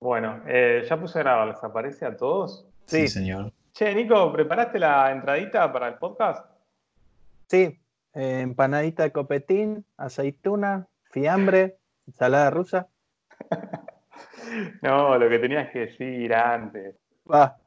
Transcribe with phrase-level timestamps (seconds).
[0.00, 2.66] Bueno, eh, ya puse a grabar, ¿les aparece a todos?
[2.86, 3.08] Sí.
[3.08, 3.52] señor.
[3.72, 6.48] Che, Nico, ¿preparaste la entradita para el podcast?
[7.48, 7.80] Sí,
[8.14, 12.88] eh, empanadita de copetín, aceituna, fiambre, ensalada rusa.
[14.82, 16.96] no, lo que tenías que decir antes.
[17.30, 17.58] Va.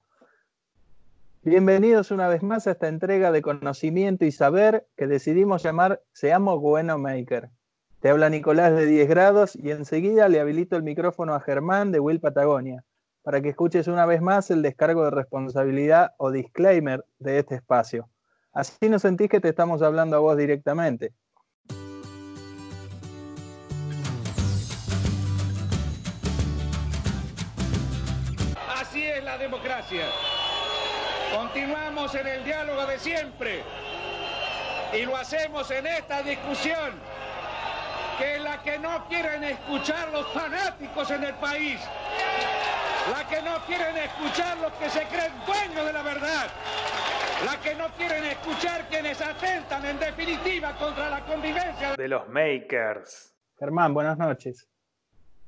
[1.43, 6.61] Bienvenidos una vez más a esta entrega de conocimiento y saber que decidimos llamar Seamos
[6.61, 7.49] Bueno Maker.
[8.01, 11.99] Te habla Nicolás de 10 grados y enseguida le habilito el micrófono a Germán de
[11.99, 12.83] Will Patagonia
[13.21, 18.09] para que escuches una vez más el descargo de responsabilidad o disclaimer de este espacio.
[18.53, 21.13] Así no sentís que te estamos hablando a vos directamente.
[28.67, 30.07] Así es la democracia.
[31.37, 33.61] Continuamos en el diálogo de siempre
[34.99, 36.93] y lo hacemos en esta discusión
[38.21, 41.79] que la que no quieren escuchar los fanáticos en el país,
[43.11, 46.45] la que no quieren escuchar los que se creen dueños de la verdad,
[47.43, 53.35] la que no quieren escuchar quienes atentan en definitiva contra la convivencia de los makers.
[53.57, 54.69] Germán, buenas noches.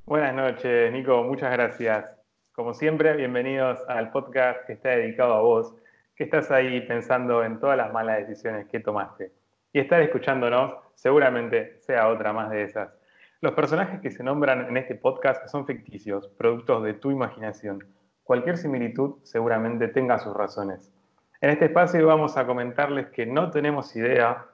[0.06, 2.06] Buenas noches, Nico, muchas gracias.
[2.54, 5.76] Como siempre, bienvenidos al podcast que está dedicado a vos,
[6.16, 9.43] que estás ahí pensando en todas las malas decisiones que tomaste
[9.74, 12.94] y estar escuchándonos seguramente sea otra más de esas.
[13.42, 17.86] Los personajes que se nombran en este podcast son ficticios, productos de tu imaginación.
[18.24, 20.94] Cualquier similitud seguramente tenga sus razones.
[21.42, 24.46] En este espacio vamos a comentarles que no tenemos idea.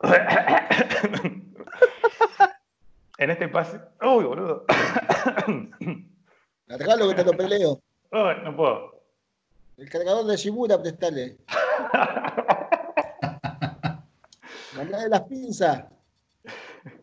[3.18, 3.80] en este espacio.
[4.00, 4.64] ¡Uy, boludo!
[6.66, 7.78] Cargalo que te lo peleo.
[8.10, 9.02] no puedo.
[9.76, 11.36] El cargador de Shimura, prestale.
[14.90, 15.84] de las pinzas.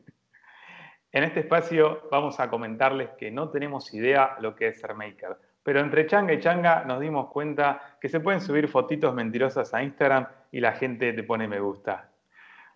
[1.12, 5.38] En este espacio vamos a comentarles que no tenemos idea lo que es ser maker,
[5.64, 9.82] pero entre changa y changa nos dimos cuenta que se pueden subir fotitos mentirosas a
[9.82, 12.12] Instagram y la gente te pone me gusta.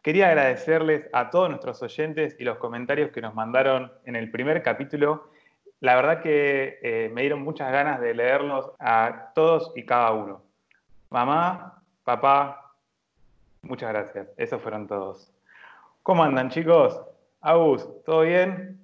[0.02, 4.64] Quería agradecerles a todos nuestros oyentes y los comentarios que nos mandaron en el primer
[4.64, 5.30] capítulo.
[5.80, 10.44] La verdad que eh, me dieron muchas ganas de leerlos a todos y cada uno.
[11.12, 12.63] Mamá, papá,
[13.64, 14.28] Muchas gracias.
[14.36, 15.32] Esos fueron todos.
[16.04, 17.00] ¿Cómo andan, chicos?
[17.40, 18.78] Agus, ¿todo bien?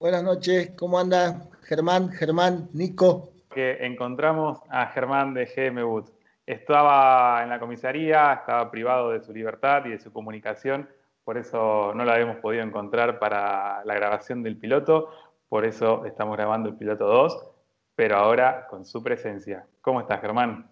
[0.00, 0.72] Buenas noches.
[0.76, 3.30] ¿Cómo anda Germán, Germán, Nico?
[3.50, 6.10] Que encontramos a Germán de GM Wood.
[6.44, 10.88] Estaba en la comisaría, estaba privado de su libertad y de su comunicación,
[11.24, 15.10] por eso no lo habíamos podido encontrar para la grabación del piloto,
[15.48, 17.50] por eso estamos grabando el piloto 2,
[17.96, 19.66] pero ahora con su presencia.
[19.80, 20.68] ¿Cómo estás, Germán?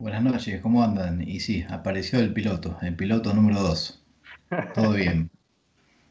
[0.00, 1.22] Buenas noches, ¿cómo andan?
[1.22, 4.06] Y sí, apareció el piloto, el piloto número 2.
[4.72, 5.28] Todo bien.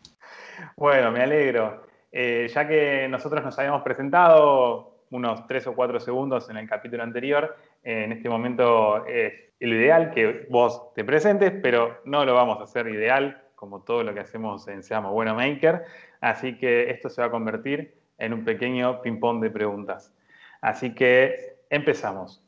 [0.76, 1.88] bueno, me alegro.
[2.12, 7.02] Eh, ya que nosotros nos habíamos presentado unos tres o cuatro segundos en el capítulo
[7.02, 9.32] anterior, en este momento es
[9.62, 14.04] lo ideal que vos te presentes, pero no lo vamos a hacer ideal como todo
[14.04, 15.86] lo que hacemos en Seamos Bueno Maker.
[16.20, 20.14] Así que esto se va a convertir en un pequeño ping-pong de preguntas.
[20.60, 22.44] Así que empezamos.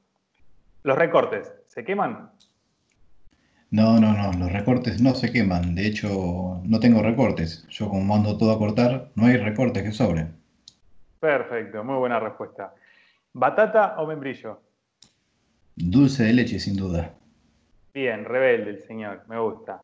[0.83, 2.31] ¿Los recortes se queman?
[3.69, 5.75] No, no, no, los recortes no se queman.
[5.75, 7.67] De hecho, no tengo recortes.
[7.67, 10.37] Yo como mando todo a cortar, no hay recortes que sobren.
[11.19, 12.73] Perfecto, muy buena respuesta.
[13.33, 14.61] ¿Batata o membrillo?
[15.75, 17.13] Dulce de leche, sin duda.
[17.93, 19.81] Bien, rebelde el señor, me gusta.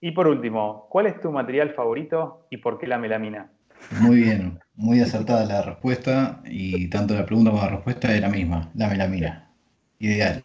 [0.00, 3.52] Y por último, ¿cuál es tu material favorito y por qué la melamina?
[4.00, 8.28] Muy bien, muy acertada la respuesta y tanto la pregunta como la respuesta es la
[8.28, 9.51] misma, la melamina
[10.02, 10.42] ideal.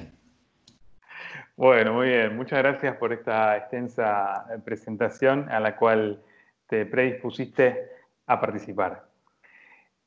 [1.55, 2.37] Bueno, muy bien.
[2.37, 6.21] Muchas gracias por esta extensa presentación a la cual
[6.67, 7.89] te predispusiste
[8.27, 9.07] a participar.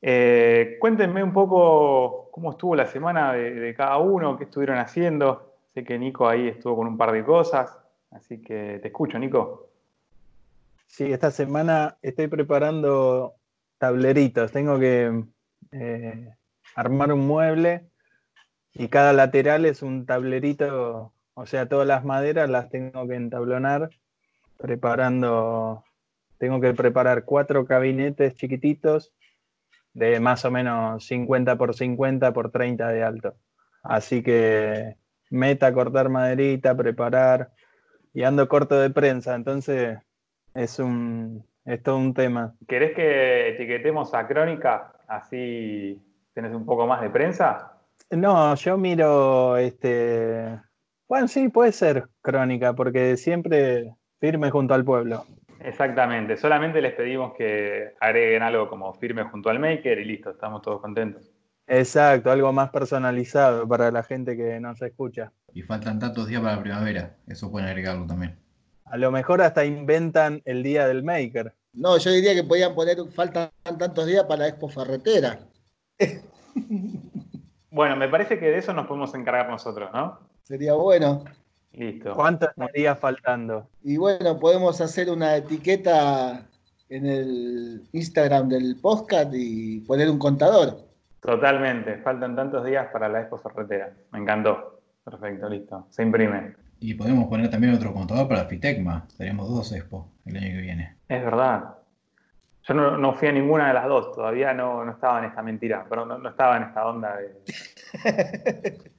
[0.01, 5.53] Eh, cuéntenme un poco cómo estuvo la semana de, cada uno, qué estuvieron haciendo.
[5.73, 7.77] Sé que Nico ahí estuvo con un par de cosas,
[8.11, 9.69] así que te escucho, Nico.
[10.87, 13.35] Sí, esta semana estoy preparando
[13.77, 14.51] tableritos.
[14.53, 15.23] Tengo que
[15.73, 16.29] eh,
[16.75, 17.90] armar un mueble
[18.73, 23.89] y cada lateral es un tablerito, o sea, todas las maderas las tengo que entablonar,
[24.57, 25.83] preparando,
[26.37, 29.13] tengo que preparar cuatro gabinetes chiquititos
[29.93, 33.35] de más o menos 50 por 50 por 30 de alto.
[33.83, 34.95] Así que
[35.29, 37.51] meta, cortar maderita, preparar,
[38.13, 39.97] y ando corto de prensa, entonces
[40.53, 42.55] es un es todo un tema.
[42.67, 44.93] ¿Querés que etiquetemos a Crónica?
[45.07, 46.01] Así
[46.33, 47.80] tenés un poco más de prensa.
[48.11, 50.59] No, yo miro este.
[51.07, 55.25] Bueno, sí, puede ser crónica, porque siempre firme junto al pueblo.
[55.63, 60.61] Exactamente, solamente les pedimos que agreguen algo como firme junto al maker y listo, estamos
[60.61, 61.31] todos contentos.
[61.67, 65.31] Exacto, algo más personalizado para la gente que nos escucha.
[65.53, 68.37] Y faltan tantos días para la primavera, eso pueden agregarlo también.
[68.85, 71.53] A lo mejor hasta inventan el día del maker.
[71.73, 75.39] No, yo diría que podían poner, faltan tantos días para la Expo Ferretera.
[77.71, 80.19] Bueno, me parece que de eso nos podemos encargar nosotros, ¿no?
[80.43, 81.23] Sería bueno.
[81.71, 82.13] Listo.
[82.13, 83.69] ¿Cuántos días faltando?
[83.81, 86.45] Y bueno, podemos hacer una etiqueta
[86.89, 90.79] en el Instagram del podcast y poner un contador.
[91.21, 93.93] Totalmente, faltan tantos días para la Expo Ferretera.
[94.11, 94.81] Me encantó.
[95.05, 95.87] Perfecto, listo.
[95.89, 96.55] Se imprime.
[96.81, 99.07] Y podemos poner también otro contador para Fitecma.
[99.17, 100.95] Tenemos dos Expo el año que viene.
[101.07, 101.75] Es verdad.
[102.67, 105.41] Yo no, no fui a ninguna de las dos, todavía no, no estaba en esta
[105.41, 107.41] mentira, pero no, no estaba en esta onda de...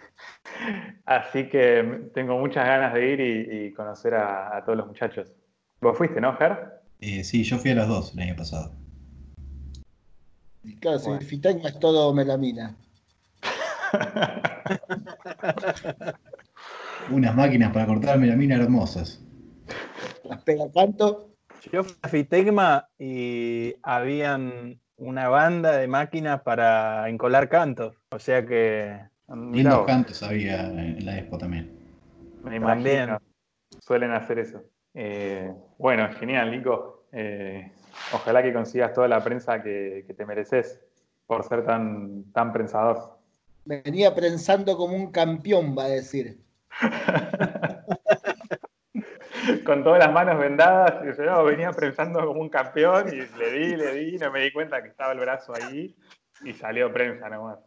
[1.04, 5.28] Así que tengo muchas ganas de ir y, y conocer a, a, todos los muchachos.
[5.80, 6.82] ¿Vos fuiste, no, Ger?
[7.00, 8.74] Eh, sí, yo fui a las dos el año pasado.
[10.80, 11.20] Claro, bueno.
[11.20, 12.74] si Fitecma es todo melamina.
[17.10, 19.20] Unas máquinas para cortar melamina hermosas.
[20.24, 21.31] Las pega canto.
[21.70, 27.96] Yo fui a Fitecma y habían una banda de máquinas para encolar cantos.
[28.10, 28.98] O sea que.
[29.28, 31.70] Lindos cantos había en la expo también.
[32.42, 32.66] Me imagino.
[32.66, 33.18] También.
[33.80, 34.62] Suelen hacer eso.
[34.94, 37.06] Eh, bueno, genial, Nico.
[37.12, 37.70] Eh,
[38.12, 40.80] ojalá que consigas toda la prensa que, que, te mereces
[41.26, 43.18] por ser tan, tan prensador.
[43.64, 46.38] Venía prensando como un campeón, va a decir.
[49.64, 53.76] con todas las manos vendadas, y yo venía prensando como un campeón y le di,
[53.76, 55.96] le di, no me di cuenta que estaba el brazo ahí
[56.44, 57.58] y salió prensa nomás.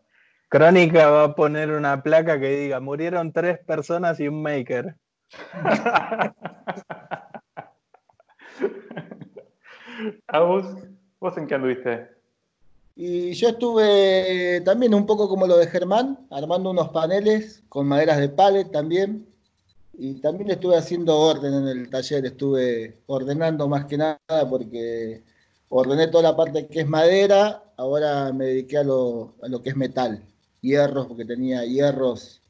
[0.49, 4.95] Crónica va a poner una placa que diga, murieron tres personas y un maker.
[10.27, 10.65] Agus,
[11.19, 12.09] ¿vos en qué anduviste?
[12.95, 18.19] Y yo estuve también un poco como lo de Germán, armando unos paneles con maderas
[18.19, 19.27] de palet también.
[19.97, 24.19] Y también estuve haciendo orden en el taller, estuve ordenando más que nada
[24.49, 25.23] porque
[25.69, 29.69] ordené toda la parte que es madera, ahora me dediqué a lo, a lo que
[29.69, 30.23] es metal,
[30.61, 32.41] hierros, porque tenía hierros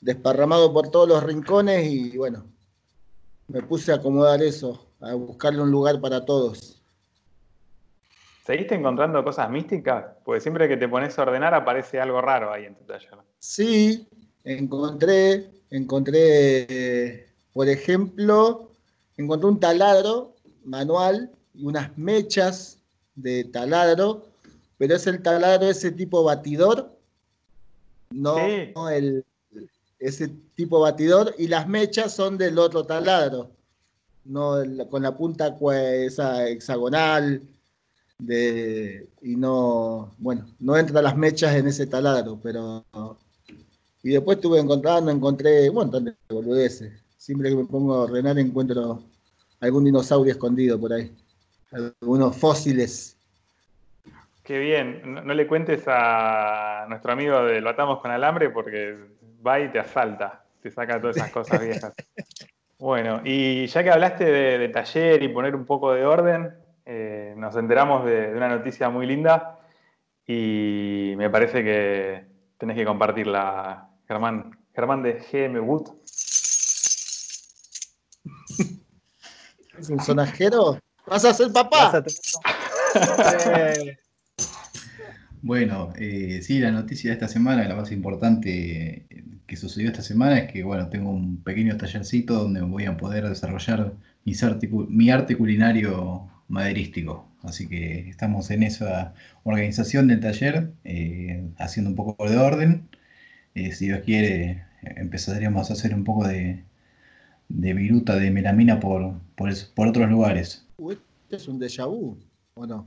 [0.00, 2.44] desparramados por todos los rincones y bueno,
[3.48, 6.82] me puse a acomodar eso, a buscarle un lugar para todos.
[8.44, 10.04] ¿Seguiste encontrando cosas místicas?
[10.24, 13.10] Porque siempre que te pones a ordenar aparece algo raro ahí en tu taller.
[13.38, 14.08] Sí,
[14.42, 18.70] encontré, encontré, por ejemplo,
[19.16, 20.34] encontré un taladro
[20.64, 22.78] manual y unas mechas
[23.14, 24.26] de taladro,
[24.78, 26.96] pero es el taladro ese tipo batidor,
[28.10, 28.72] no, sí.
[28.74, 29.24] no el,
[29.98, 33.50] ese tipo batidor, y las mechas son del otro taladro,
[34.24, 34.56] no
[34.90, 37.42] con la punta esa hexagonal,
[38.18, 42.84] de, y no, bueno, no entran las mechas en ese taladro, pero...
[44.02, 46.92] Y después estuve encontrando, encontré un montón de boludeces.
[47.16, 49.02] Siempre que me pongo a ordenar encuentro
[49.60, 51.14] algún dinosaurio escondido por ahí.
[51.70, 53.16] Algunos fósiles.
[54.42, 55.02] Qué bien.
[55.04, 58.96] No, no le cuentes a nuestro amigo de Lo Atamos con Alambre porque
[59.46, 60.44] va y te asalta.
[60.60, 61.92] Te saca todas esas cosas viejas.
[62.82, 66.52] Bueno, y ya que hablaste de, de taller y poner un poco de orden,
[66.84, 69.60] eh, nos enteramos de, de, una noticia muy linda
[70.26, 72.24] y me parece que
[72.58, 74.50] tenés que compartirla, Germán.
[74.74, 75.88] Germán de GM Wood.
[79.78, 80.78] ¿Es un sonajero?
[81.06, 82.04] ¿Vas a ser papá?
[85.40, 89.06] bueno, eh, sí, la noticia de esta semana, la más importante
[89.46, 93.26] que sucedió esta semana es que, bueno, tengo un pequeño tallercito donde voy a poder
[93.26, 97.30] desarrollar mi arte culinario maderístico.
[97.42, 102.90] Así que estamos en esa organización del taller, eh, haciendo un poco de orden.
[103.54, 106.64] Eh, si Dios quiere, empezaríamos a hacer un poco de,
[107.48, 110.66] de viruta, de melamina por, por, por otros lugares.
[110.90, 112.18] ¿Este es un déjà vu
[112.54, 112.86] o no?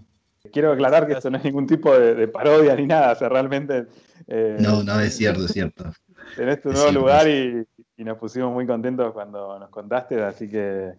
[0.51, 3.29] Quiero aclarar que esto no es ningún tipo de, de parodia ni nada, o sea,
[3.29, 3.88] realmente...
[4.27, 5.91] Eh, no, no, es cierto, es cierto.
[6.36, 7.65] Tenés tu nuevo lugar y,
[7.98, 10.93] y, nos pusimos muy contentos cuando nos contaste, así que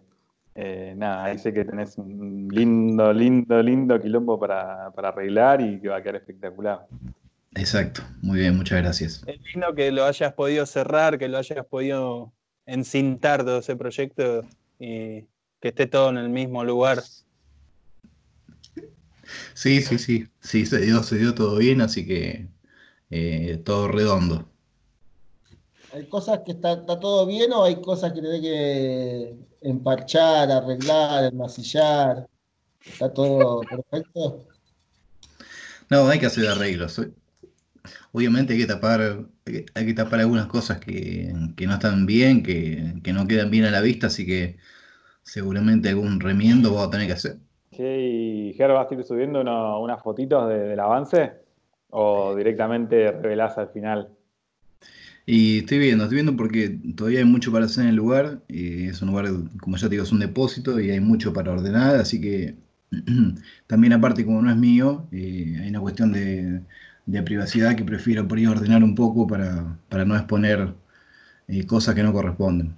[0.55, 5.79] eh, nada, ahí sé que tenés un lindo, lindo, lindo quilombo para, para, arreglar y
[5.79, 6.87] que va a quedar espectacular.
[7.55, 9.23] Exacto, muy bien, muchas gracias.
[9.25, 12.33] Es lindo que lo hayas podido cerrar, que lo hayas podido
[12.65, 14.45] encintar todo ese proyecto
[14.79, 15.21] y
[15.59, 17.01] que esté todo en el mismo lugar.
[19.53, 22.47] Sí, sí, sí, sí, se dio, se dio todo bien, así que
[23.09, 24.49] eh, todo redondo.
[25.93, 31.25] ¿Hay cosas que está, está todo bien o hay cosas que tenés que emparchar, arreglar,
[31.25, 32.27] enmasillar?
[32.85, 34.47] ¿Está todo perfecto?
[35.89, 37.01] No, hay que hacer arreglos.
[38.11, 39.27] Obviamente hay que tapar,
[39.75, 43.65] hay que tapar algunas cosas que, que no están bien, que, que no quedan bien
[43.65, 44.57] a la vista, así que
[45.23, 47.39] seguramente algún remiendo vamos a tener que hacer.
[47.71, 51.33] ¿Y Ger, vas a ir subiendo uno- unas fotitos de- del avance?
[51.89, 54.09] ¿O directamente revelás al final?
[55.25, 58.43] Y estoy viendo, estoy viendo porque todavía hay mucho para hacer en el lugar.
[58.47, 59.25] y es un lugar,
[59.61, 62.55] como ya te digo, es un depósito y hay mucho para ordenar, así que
[63.67, 66.61] también aparte como no es mío, eh, hay una cuestión de,
[67.07, 70.73] de privacidad que prefiero por ahí ordenar un poco para, para no exponer
[71.47, 72.75] eh, cosas que no corresponden.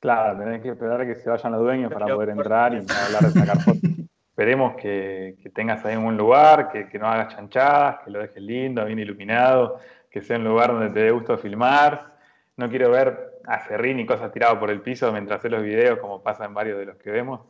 [0.00, 3.22] Claro, tenés que esperar a que se vayan los dueños para poder entrar y hablar
[3.22, 3.80] de sacar fotos.
[4.32, 8.18] Esperemos que, que tengas ahí un buen lugar, que, que no hagas chanchadas, que lo
[8.18, 9.78] dejes lindo, bien iluminado,
[10.10, 12.16] que sea un lugar donde te dé gusto filmar.
[12.56, 15.98] No quiero ver a Serrín y cosas tiradas por el piso mientras haces los videos,
[16.00, 17.42] como pasa en varios de los que vemos.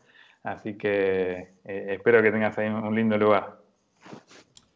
[0.43, 3.62] Así que eh, espero que tengas ahí un lindo lugar.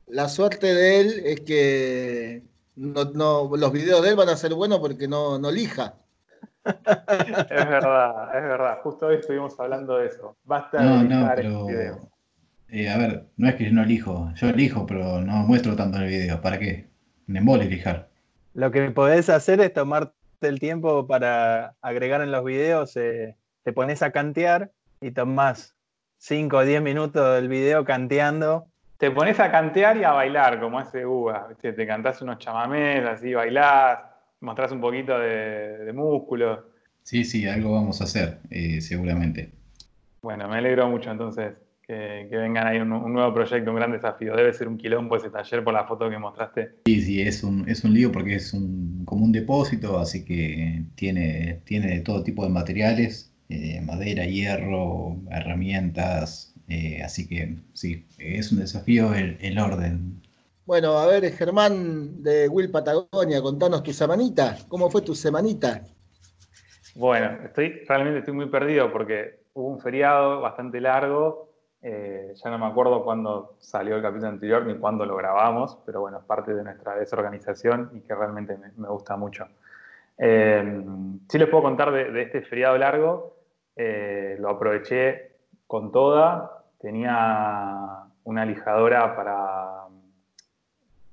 [0.06, 2.42] La suerte de él es que
[2.76, 5.94] no, no- los videos de él van a ser buenos porque no, no lija.
[6.66, 8.78] Es verdad, es verdad.
[8.82, 10.36] Justo hoy estuvimos hablando de eso.
[10.44, 12.10] Basta No, de no, pero este video.
[12.68, 15.98] eh, a ver, no es que yo no elijo, yo elijo, pero no muestro tanto
[15.98, 16.40] en el video.
[16.40, 16.88] ¿Para qué?
[17.26, 18.08] Me embole elijar.
[18.54, 23.72] Lo que podés hacer es tomarte el tiempo para agregar en los videos, eh, te
[23.72, 25.76] pones a cantear y tomás
[26.18, 28.66] 5 o 10 minutos del video canteando.
[28.98, 31.48] Te pones a cantear y a bailar, como hace Uva.
[31.48, 31.72] ¿viste?
[31.72, 33.98] Te cantás unos chamamés, así bailás,
[34.40, 36.70] mostrás un poquito de, de músculo.
[37.02, 39.50] Sí, sí, algo vamos a hacer, eh, seguramente.
[40.22, 41.52] Bueno, me alegro mucho entonces
[41.86, 44.34] que, que vengan ahí un, un nuevo proyecto, un gran desafío.
[44.34, 46.76] Debe ser un quilombo ese taller por la foto que mostraste.
[46.86, 50.82] Sí, sí, es un, es un lío porque es un, como un depósito, así que
[50.94, 58.52] tiene, tiene todo tipo de materiales, eh, madera, hierro, herramientas, eh, así que sí, es
[58.52, 60.22] un desafío el, el orden.
[60.66, 64.58] Bueno, a ver, Germán de Will Patagonia, contanos tu semanita.
[64.68, 65.82] ¿Cómo fue tu semanita?
[66.94, 71.44] Bueno, estoy realmente estoy muy perdido porque hubo un feriado bastante largo.
[71.82, 76.00] eh, ya no me acuerdo cuándo salió el capítulo anterior ni cuándo lo grabamos, pero
[76.00, 79.46] bueno, es parte de nuestra desorganización y que realmente me, me gusta mucho.
[80.18, 80.84] Eh,
[81.28, 83.36] sí les puedo contar de, de este feriado largo.
[83.76, 85.32] eh, lo aproveché
[85.66, 86.55] con toda.
[86.80, 89.84] Tenía una lijadora para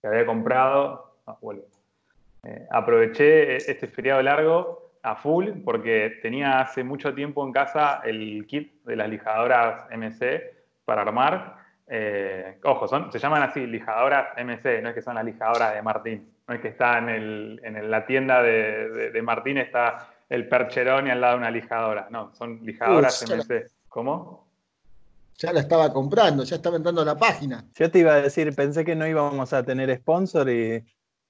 [0.01, 1.17] que había comprado.
[1.27, 1.63] ah, vuelvo.
[2.43, 8.46] Eh, aproveché este feriado largo a full porque tenía hace mucho tiempo en casa el
[8.48, 10.41] kit de las lijadoras MC
[10.86, 11.58] para armar.
[11.88, 15.82] Eh, ojo, son, se llaman así, lijadoras MC, no es que son las lijadoras de
[15.82, 16.29] Martín.
[16.48, 20.48] No es que está en, el- en la tienda de, de- de Martín, está el
[20.50, 22.08] percherón y al lado una lijadora.
[22.10, 23.67] No, son lijadoras Uy, MC.
[23.88, 24.48] ¿Cómo?
[25.38, 27.66] Ya la estaba comprando, ya estaba entrando a la página.
[27.75, 30.84] Yo te iba a decir, pensé que no íbamos a tener sponsor y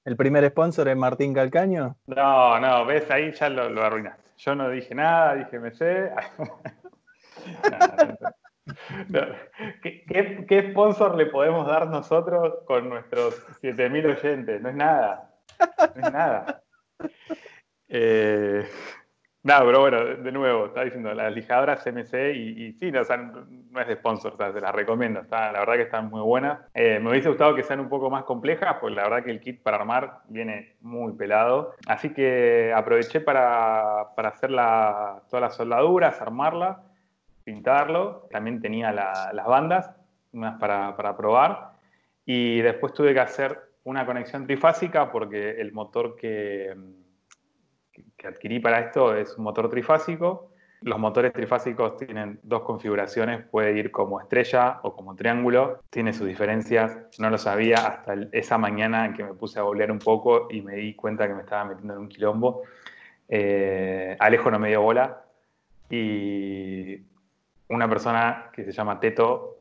[0.06, 1.98] el primer sponsor es Martín Calcaño.
[2.08, 4.22] No, no, ves, ahí ya lo, lo arruinaste.
[4.38, 6.12] Yo no dije nada, dije me sé.
[9.10, 9.36] No, no.
[9.82, 14.62] ¿Qué, qué, qué sponsor le podemos dar nosotros con nuestros 7000 oyentes?
[14.62, 15.34] No es nada.
[15.96, 16.64] No es nada.
[17.96, 18.68] Eh,
[19.44, 23.02] nada, pero bueno, de nuevo, estaba diciendo, las lijadoras CMC y, sí, no,
[23.72, 25.22] no es de sponsor, o se las recomiendo.
[25.22, 26.60] Está, la verdad que están muy buenas.
[26.74, 29.40] Eh, me hubiese gustado que sean un poco más complejas, porque la verdad que el
[29.40, 31.76] kit para armar viene muy pelado.
[31.88, 36.82] Así que aproveché para, para hacer la- todas las soldaduras, armarla,
[37.44, 38.28] pintarlo.
[38.32, 39.92] También tenía la- las bandas,
[40.32, 41.74] unas para, para probar.
[42.26, 46.74] Y después tuve que hacer una conexión trifásica porque el motor que,
[48.28, 50.50] adquirí para esto es un motor trifásico.
[50.82, 56.28] Los motores trifásicos tienen dos configuraciones, puede ir como estrella o como triángulo, tiene sus
[56.28, 60.48] diferencias, no lo sabía hasta esa mañana en que me puse a volar un poco
[60.52, 62.64] y me di cuenta que me estaba metiendo en un quilombo.
[63.30, 65.24] Eh, Alejo no me dio bola
[65.90, 67.02] y
[67.70, 69.53] una persona que se llama Teto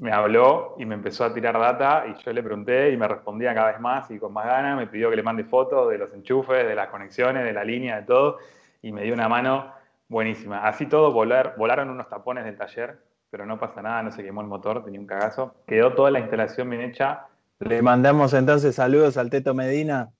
[0.00, 3.52] me habló y me empezó a tirar data y yo le pregunté y me respondía
[3.54, 6.12] cada vez más y con más ganas, me pidió que le mande fotos de los
[6.14, 8.38] enchufes, de las conexiones, de la línea, de todo
[8.80, 9.72] y me dio una mano
[10.08, 10.66] buenísima.
[10.66, 12.98] Así todo volar, volaron unos tapones del taller,
[13.30, 15.54] pero no pasa nada, no se quemó el motor, tenía un cagazo.
[15.66, 17.26] Quedó toda la instalación bien hecha.
[17.58, 20.10] Le mandamos entonces saludos al Teto Medina.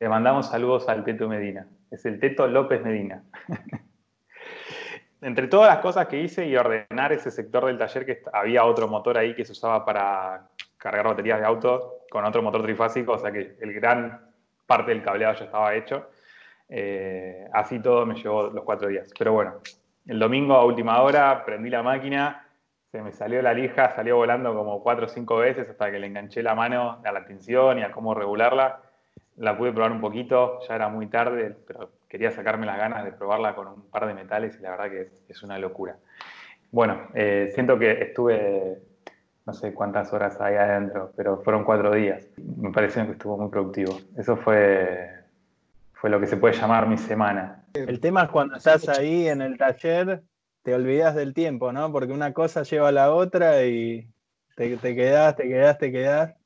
[0.00, 1.68] Le mandamos saludos al Teto Medina.
[1.90, 3.22] Es el Teto López Medina.
[5.22, 8.88] Entre todas las cosas que hice y ordenar ese sector del taller, que había otro
[8.88, 10.48] motor ahí que se usaba para
[10.78, 14.30] cargar baterías de auto con otro motor trifásico, o sea que el gran
[14.66, 16.08] parte del cableado ya estaba hecho.
[16.68, 19.10] Eh, así todo me llevó los cuatro días.
[19.18, 19.60] Pero bueno,
[20.06, 22.46] el domingo a última hora prendí la máquina,
[22.90, 26.06] se me salió la lija, salió volando como cuatro o cinco veces hasta que le
[26.06, 28.80] enganché la mano a la tensión y a cómo regularla.
[29.40, 33.12] La pude probar un poquito, ya era muy tarde, pero quería sacarme las ganas de
[33.12, 35.96] probarla con un par de metales y la verdad que es, una locura.
[36.70, 38.82] Bueno, eh, siento que estuve
[39.46, 42.28] no sé cuántas horas hay adentro, pero fueron cuatro días.
[42.36, 43.98] Me pareció que estuvo muy productivo.
[44.14, 45.08] Eso fue,
[45.94, 47.64] fue lo que se puede llamar mi semana.
[47.72, 50.22] El tema es cuando estás ahí en el taller,
[50.62, 51.90] te olvidas del tiempo, ¿no?
[51.90, 54.06] Porque una cosa lleva a la otra y
[54.54, 56.39] te, te quedás, te quedás, te quedás.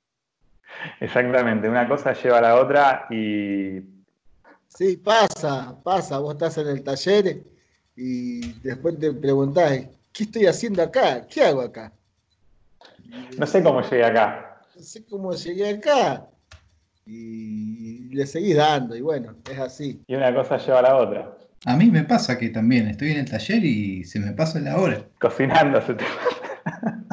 [1.01, 3.81] Exactamente, una cosa lleva a la otra y...
[4.69, 6.19] Sí, pasa, pasa.
[6.19, 7.45] Vos estás en el taller
[7.97, 11.27] y después te preguntás, ¿qué estoy haciendo acá?
[11.29, 11.93] ¿Qué hago acá?
[13.39, 14.61] No sé cómo llegué acá.
[14.75, 16.27] No sé cómo llegué acá.
[17.07, 20.03] Y le seguís dando, y bueno, es así.
[20.07, 21.39] Y una cosa lleva a la otra.
[21.67, 24.77] A mí me pasa que también estoy en el taller y se me pasa la
[24.79, 25.03] hora.
[25.21, 26.05] Cocinando se te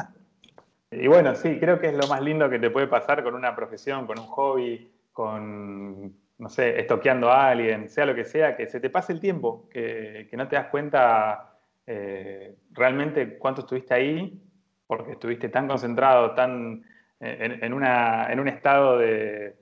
[0.92, 3.56] Y bueno, sí, creo que es lo más lindo que te puede pasar con una
[3.56, 8.66] profesión, con un hobby, con, no sé, estoqueando a alguien, sea lo que sea, que
[8.66, 11.56] se te pase el tiempo, que, no te das cuenta
[11.86, 14.40] eh, realmente cuánto estuviste ahí
[14.86, 16.84] porque estuviste tan concentrado, tan
[17.20, 19.54] en, un estado de,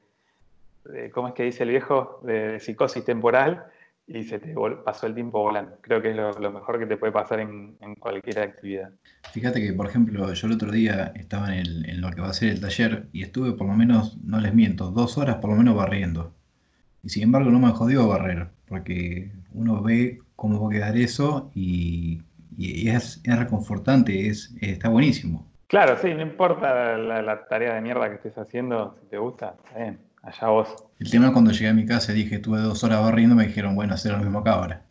[1.12, 2.20] ¿cómo es que dice el viejo?
[2.24, 3.66] De, psicosis temporal
[4.12, 5.76] y se te pasó el tiempo volando.
[5.80, 8.90] Creo que es lo, mejor que te puede pasar en, cualquier actividad.
[9.32, 12.32] Fíjate que, por ejemplo, yo el otro día estaba en, en, lo que va a
[12.32, 15.56] ser el taller y estuve por lo menos, no les miento, dos horas por lo
[15.56, 16.34] menos barriendo.
[17.02, 21.50] Y sin embargo no me jodió barrer, porque uno ve cómo va a quedar eso
[21.54, 22.22] y
[22.60, 25.46] y es, reconfortante, es, está buenísimo.
[25.66, 29.78] Claro, sí, no importa la, tarea de mierda que estés haciendo, si te gusta, está
[29.78, 30.74] bien, allá vos.
[30.98, 33.74] El tema cuando llegué a mi casa y dije, tuve dos horas barriendo, me dijeron,
[33.74, 34.82] bueno, hacer lo mismo acá ahora.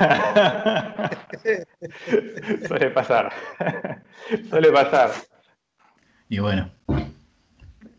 [2.66, 3.32] Suele pasar.
[4.50, 5.10] Suele pasar.
[6.28, 6.70] Y bueno,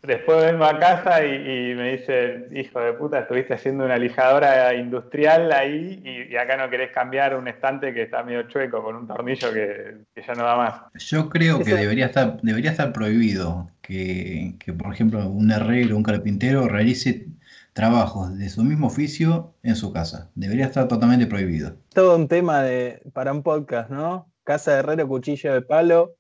[0.04, 5.52] Después vengo a casa y, me dice, hijo de puta, estuviste haciendo una lijadora industrial
[5.52, 9.54] ahí y, acá no querés cambiar un estante que está medio chueco con un tornillo
[9.54, 10.82] que, ya no da más.
[10.96, 16.04] Yo creo que debería estar, debería estar prohibido que, por ejemplo, un herrero o un
[16.04, 17.28] carpintero realice
[17.74, 20.30] trabajos de su mismo oficio en su casa.
[20.36, 21.76] Debería estar totalmente prohibido.
[21.94, 24.28] Todo un tema de, para un podcast, ¿no?
[24.44, 26.16] Casa de herrero, cuchillo de palo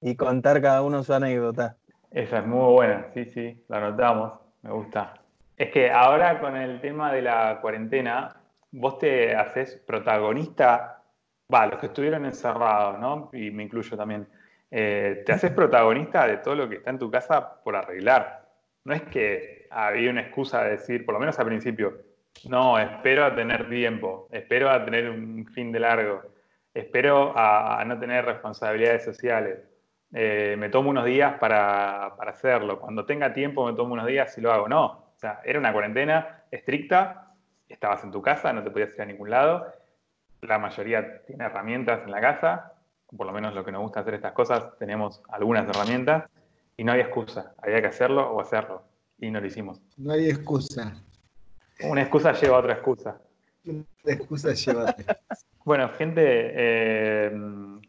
[0.00, 1.76] y contar cada uno su anécdota.
[2.10, 5.14] Esa es muy buena, sí, sí, la notamos, me gusta.
[5.56, 8.36] Es que ahora con el tema de la cuarentena,
[8.70, 11.02] vos te haces protagonista,
[11.52, 13.28] va, los que estuvieron encerrados, ¿no?
[13.32, 14.26] Y me incluyo también.
[14.70, 18.48] Eh, te haces protagonista de todo lo que está en tu casa por arreglar.
[18.84, 21.98] No es que había una excusa de decir, por lo menos al principio,
[22.48, 26.22] no, espero a tener tiempo, espero a tener un fin de largo,
[26.72, 29.58] espero a no tener responsabilidades sociales
[30.14, 32.80] eh, me tomo unos días para, hacerlo.
[32.80, 34.68] Cuando tenga tiempo me tomo unos días y lo hago.
[34.68, 37.34] No, o sea, era una cuarentena estricta,
[37.68, 39.66] estabas en tu casa, no te podías ir a ningún lado.
[40.42, 42.72] La mayoría tiene herramientas en la casa,
[43.16, 46.24] por lo menos lo que nos gusta hacer estas cosas, tenemos algunas herramientas
[46.76, 48.82] y no había excusa, había que hacerlo o hacerlo
[49.18, 49.80] y no lo hicimos.
[49.96, 50.94] No hay excusa.
[51.84, 53.20] Una excusa lleva a otra excusa.
[53.64, 55.18] Una excusa lleva a otra.
[55.64, 57.30] Bueno, gente, eh,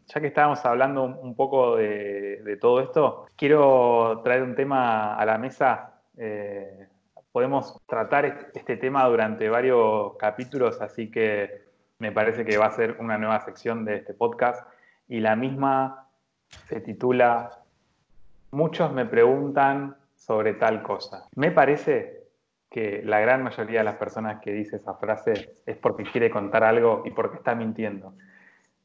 [0.06, 5.38] ya que estábamos hablando un poco de, todo esto, quiero traer un tema a la
[5.38, 5.94] mesa.
[6.18, 6.88] Eh,
[7.32, 12.96] podemos tratar este tema durante varios capítulos, así que me parece que va a ser
[12.98, 14.66] una nueva sección de este podcast
[15.10, 16.06] y la misma
[16.68, 17.50] se titula
[18.52, 21.28] Muchos me preguntan sobre tal cosa.
[21.36, 22.24] Me parece
[22.70, 26.62] que la gran mayoría de las personas que dice esa frase es porque quiere contar
[26.62, 28.14] algo y porque está mintiendo.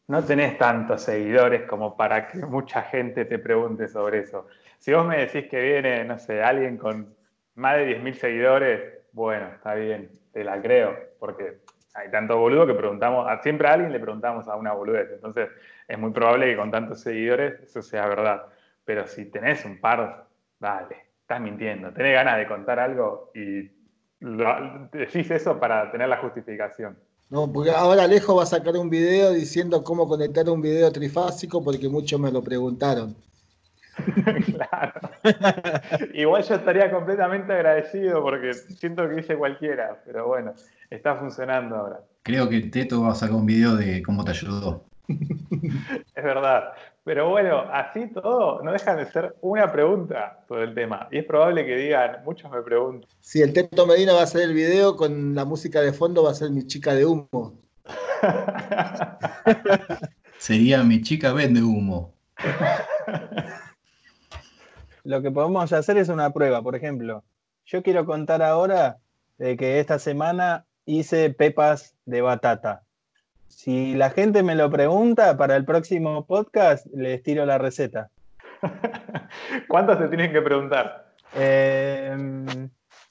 [0.08, 4.48] No tenés tantos seguidores como para que mucha gente te pregunte sobre eso.
[4.80, 7.16] Si vos me decís que viene, no sé, alguien con
[7.56, 8.82] más de 10.000 seguidores,
[9.14, 11.60] bueno, está bien, te la creo, porque
[11.94, 15.50] hay tanto boludo que preguntamos, siempre a alguien le preguntamos a una boludez, entonces
[15.88, 18.44] es muy probable que con tantos seguidores eso sea verdad.
[18.84, 20.28] Pero si tenés un par,
[20.60, 23.72] dale, estás mintiendo, tenés ganas de contar algo y
[24.92, 26.98] decís eso para tener la justificación.
[27.30, 31.64] No, porque ahora Alejo va a sacar un video diciendo cómo conectar un video trifásico
[31.64, 33.16] porque muchos me lo preguntaron.
[34.46, 34.94] claro.
[36.14, 40.54] Igual yo estaría completamente agradecido porque siento que hice cualquiera, pero bueno,
[40.90, 42.02] está funcionando ahora.
[42.22, 44.86] Creo que Teto va a sacar un video de cómo te ayudó.
[45.08, 46.74] Es verdad.
[47.04, 51.08] Pero bueno, así todo, no dejan de ser una pregunta sobre el tema.
[51.12, 53.10] Y es probable que digan, muchos me preguntan.
[53.20, 56.32] Si el Teto Medina va a hacer el video con la música de fondo, va
[56.32, 57.60] a ser mi chica de humo.
[60.38, 62.14] Sería mi chica vende humo.
[65.04, 67.24] Lo que podemos hacer es una prueba, por ejemplo.
[67.66, 68.98] Yo quiero contar ahora
[69.38, 72.85] de que esta semana hice pepas de batata.
[73.48, 78.10] Si la gente me lo pregunta, para el próximo podcast les tiro la receta.
[79.68, 81.14] ¿Cuántas se tienen que preguntar?
[81.34, 82.70] Em,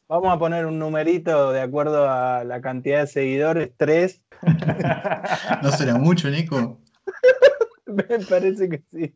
[0.09, 4.23] vamos a poner un numerito de acuerdo a la cantidad de seguidores, tres.
[5.63, 6.81] ¿No será mucho, Nico?
[7.87, 9.15] me parece que sí.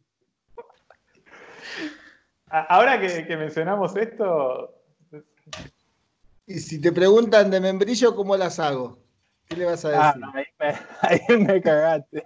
[2.50, 4.74] Ahora que, mencionamos esto.
[6.46, 8.98] Y si te preguntan de membrillo, ¿cómo las hago?
[9.48, 10.48] ¿Qué le vas a ah, decir?
[11.00, 12.24] ahí, me, cagaste.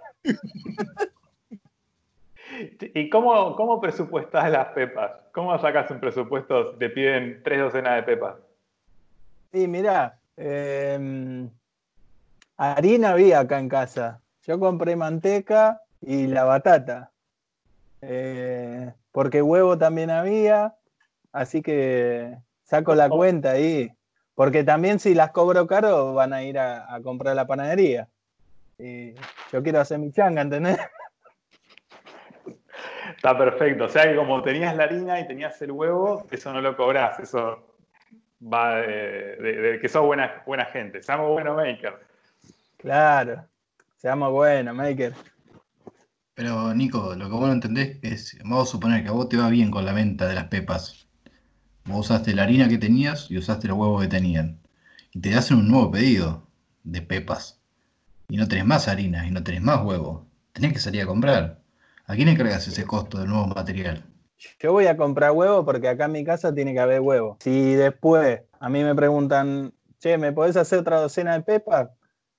[2.93, 5.11] ¿Y cómo, cómo presupuestas las pepas?
[5.33, 8.35] ¿Cómo sacas un presupuesto te piden tres docenas de pepas?
[9.51, 11.49] Sí, mira, em,
[12.57, 14.21] harina había acá en casa.
[14.43, 17.11] Yo compré manteca y la batata.
[18.01, 20.75] Eh, porque huevo también había,
[21.31, 23.89] así que saco la cuenta ahí.
[24.35, 28.07] Porque también si las cobro caro van a ir a, comprar la panadería.
[28.79, 29.13] Y
[29.51, 30.77] yo quiero hacer mi changa, ¿entendés?
[33.15, 33.85] Está perfecto.
[33.85, 37.19] O sea que como tenías la harina y tenías el huevo, eso no lo cobras.
[37.19, 37.77] Eso
[38.41, 41.03] va de, que sos buena, buena gente.
[41.03, 41.99] Seamos buenos maker.
[42.77, 43.45] Claro.
[43.97, 45.13] Seamos buenos maker.
[46.33, 49.37] Pero Nico, lo que vos no entendés es, vamos a suponer que a vos te
[49.37, 51.07] va bien con la venta de las pepas.
[51.85, 54.59] Vos usaste la harina que tenías y usaste los huevos que tenían.
[55.11, 56.47] Y te hacen un nuevo pedido
[56.83, 57.61] de pepas.
[58.29, 60.25] Y no tenés más harina y no tenés más huevo.
[60.53, 61.59] Tenés que salir a comprar.
[62.05, 64.03] ¿A quién encargas ese costo del nuevo material?
[64.59, 67.37] Yo voy a comprar huevo porque acá en mi casa tiene que haber huevo.
[67.39, 71.89] Si después a mí me preguntan, che, ¿me podés hacer otra docena de pepas?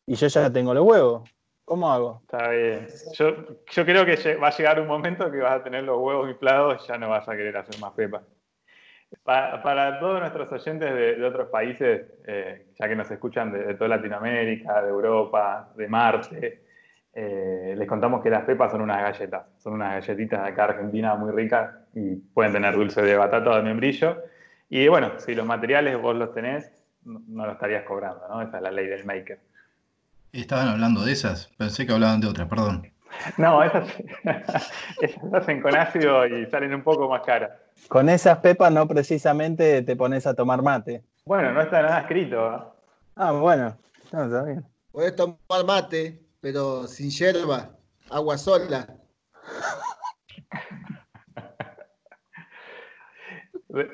[0.06, 1.30] Y yo ya tengo los huevos.
[1.64, 2.20] ¿Cómo hago?
[2.22, 2.86] Está bien.
[3.14, 6.82] Yo, creo que va a llegar un momento que vas a tener los huevos inflados
[6.84, 8.22] y ya no vas a querer hacer más pepas.
[9.22, 14.82] Para, todos nuestros oyentes de, otros países, eh, ya que nos escuchan de, toda Latinoamérica,
[14.82, 16.62] de Europa, de Marte,
[17.12, 19.46] eh, les contamos que las pepas son unas galletas.
[19.58, 23.56] Son unas galletitas de acá Argentina muy ricas y pueden tener dulce de batata o
[23.56, 24.22] de membrillo.
[24.68, 26.72] Y bueno, si los materiales vos los tenés,
[27.04, 28.42] no, no lo estarías cobrando, ¿no?
[28.42, 29.38] Esa es la ley del maker.
[30.32, 32.93] Estaban hablando de esas, pensé que hablaban de otras, perdón.
[33.36, 33.88] No, esas,
[35.00, 37.50] esas hacen con ácido y salen un poco más caras.
[37.88, 41.02] Con esas pepas no precisamente te pones a tomar mate.
[41.24, 42.54] Bueno, no está nada escrito.
[42.54, 42.58] ¿eh?
[43.16, 43.76] Ah, bueno,
[44.12, 44.64] no, está bien.
[44.92, 47.70] Puedes tomar mate, pero sin hierba,
[48.10, 48.86] agua sola.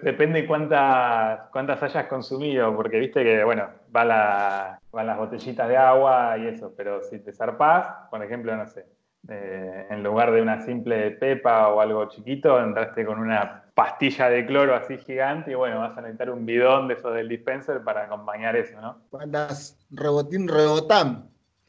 [0.03, 5.77] Depende cuántas, cuántas hayas consumido, porque viste que, bueno, va la, van las botellitas de
[5.79, 8.85] agua y eso, pero si te zarpás, por ejemplo, no sé,
[9.29, 14.47] eh, en lugar de una simple pepa o algo chiquito, entraste con una pastilla de
[14.47, 18.05] cloro así gigante y bueno, vas a necesitar un bidón de esos del dispenser para
[18.05, 18.99] acompañar eso, ¿no?
[19.13, 21.29] Mandas rebotín, rebotán.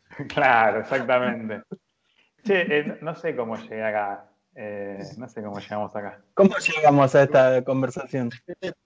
[0.34, 1.64] claro, exactamente.
[2.44, 4.26] Che, eh, no sé cómo llegué acá.
[4.56, 6.20] Eh, no sé cómo llegamos acá.
[6.34, 8.32] ¿Cómo llegamos a esta conversación?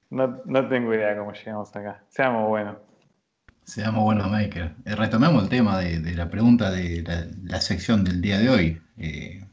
[0.10, 2.04] No, no tengo idea cómo llegamos acá.
[2.10, 2.78] Seamos buenos.
[3.66, 4.76] Seamos buenos, Maker.
[4.86, 7.04] Eh, retomemos el tema de, la pregunta de
[7.44, 8.82] la, sección del día de hoy.
[8.98, 9.44] Eh,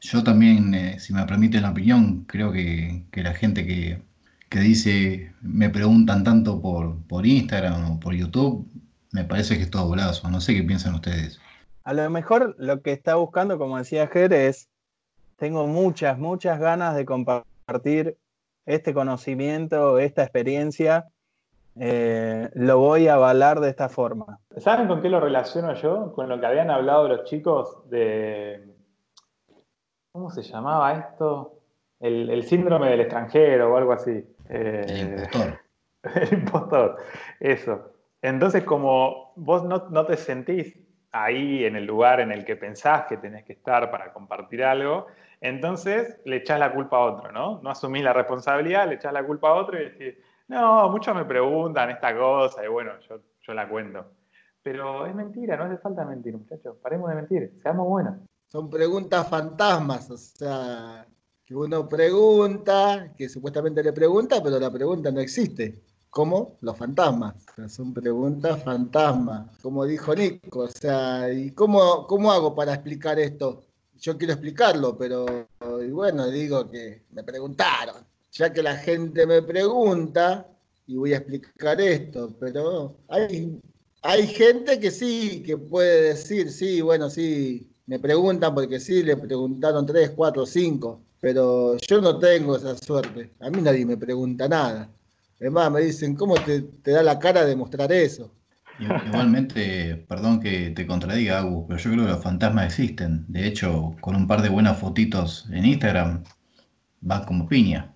[0.00, 4.00] yo también, si me permiten la opinión, creo que, la gente que,
[4.50, 8.66] dice, me preguntan tanto por, por Instagram o por YouTube,
[9.10, 10.30] me parece que es todo volazo.
[10.30, 11.40] No sé qué piensan ustedes.
[11.84, 14.68] A lo mejor lo que está buscando, como decía Ger, es
[15.36, 18.16] tengo muchas, muchas ganas de compartir
[18.66, 21.06] este conocimiento, esta experiencia.
[21.78, 24.38] Eh, lo voy a avalar de esta forma.
[24.56, 26.12] ¿Saben con qué lo relaciono yo?
[26.12, 28.74] Con lo que habían hablado los chicos de.
[30.12, 31.60] ¿Cómo se llamaba esto?
[32.00, 34.24] El, síndrome del extranjero o algo así.
[34.48, 35.58] Eh, el impostor.
[36.14, 36.96] El impostor,
[37.40, 37.90] eso.
[38.22, 40.78] Entonces, como vos no, no te sentís
[41.10, 45.08] ahí en el lugar en el que pensás que tenés que estar para compartir algo,
[45.40, 47.60] entonces le echás la culpa a otro, ¿no?
[47.60, 50.14] No asumís la responsabilidad, le echás la culpa a otro y decís,
[50.48, 54.04] no, muchos me preguntan esta cosa y bueno, yo, yo la cuento.
[54.62, 56.76] Pero es mentira, no hace falta mentir, muchachos.
[56.82, 58.14] Paremos de mentir, seamos buenos.
[58.48, 61.06] Son preguntas fantasmas, o sea,
[61.44, 65.82] que uno pregunta, que supuestamente le pregunta, pero la pregunta no existe.
[66.10, 66.56] ¿Cómo?
[66.62, 67.34] Los fantasmas.
[67.68, 70.60] son preguntas fantasmas, como dijo Nico.
[70.60, 73.64] O sea, ¿y cómo, cómo hago para explicar esto?
[73.98, 75.26] Yo quiero explicarlo, pero
[75.82, 77.96] y bueno, digo que me preguntaron.
[78.36, 80.46] Ya que la gente me pregunta,
[80.86, 83.58] y voy a explicar esto, pero hay,
[84.02, 89.16] hay gente que sí, que puede decir, sí, bueno, sí, me preguntan porque sí, le
[89.16, 93.32] preguntaron tres, cuatro, cinco, pero yo no tengo esa suerte.
[93.40, 94.90] A mí nadie me pregunta nada.
[95.40, 98.32] Además, me dicen, ¿cómo te, da la cara de mostrar eso?
[98.78, 103.24] Igualmente, perdón que te contradiga, Agus, pero yo creo que los fantasmas existen.
[103.28, 106.24] De hecho, con un par de buenas fotitos en Instagram,
[107.08, 107.95] va como piña.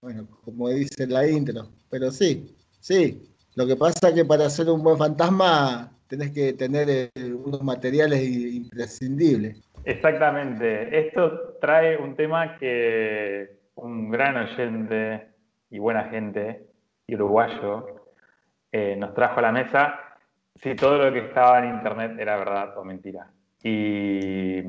[0.00, 3.32] Bueno, como dice la intro, pero sí, sí.
[3.54, 7.62] Lo que pasa es que para ser un buen fantasma tenés que tener eh, unos
[7.62, 9.60] materiales imprescindibles.
[9.84, 11.06] Exactamente.
[11.06, 15.28] Esto trae un tema que un gran oyente
[15.70, 16.66] y buena gente
[17.08, 18.06] uruguayo
[18.72, 20.00] eh, nos trajo a la mesa
[20.56, 23.30] si todo lo que estaba en internet era verdad o mentira.
[23.62, 24.62] Y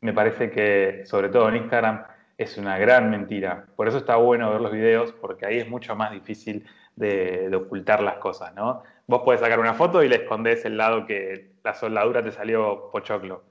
[0.00, 2.04] me parece que, sobre todo en Instagram,
[2.38, 3.66] es una gran mentira.
[3.76, 8.02] Por eso está bueno ver los videos, porque ahí es mucho más difícil de, ocultar
[8.02, 8.82] las cosas, ¿no?
[9.06, 12.90] Vos podés sacar una foto y le escondés el lado que la soldadura te salió
[12.90, 13.44] pochoclo.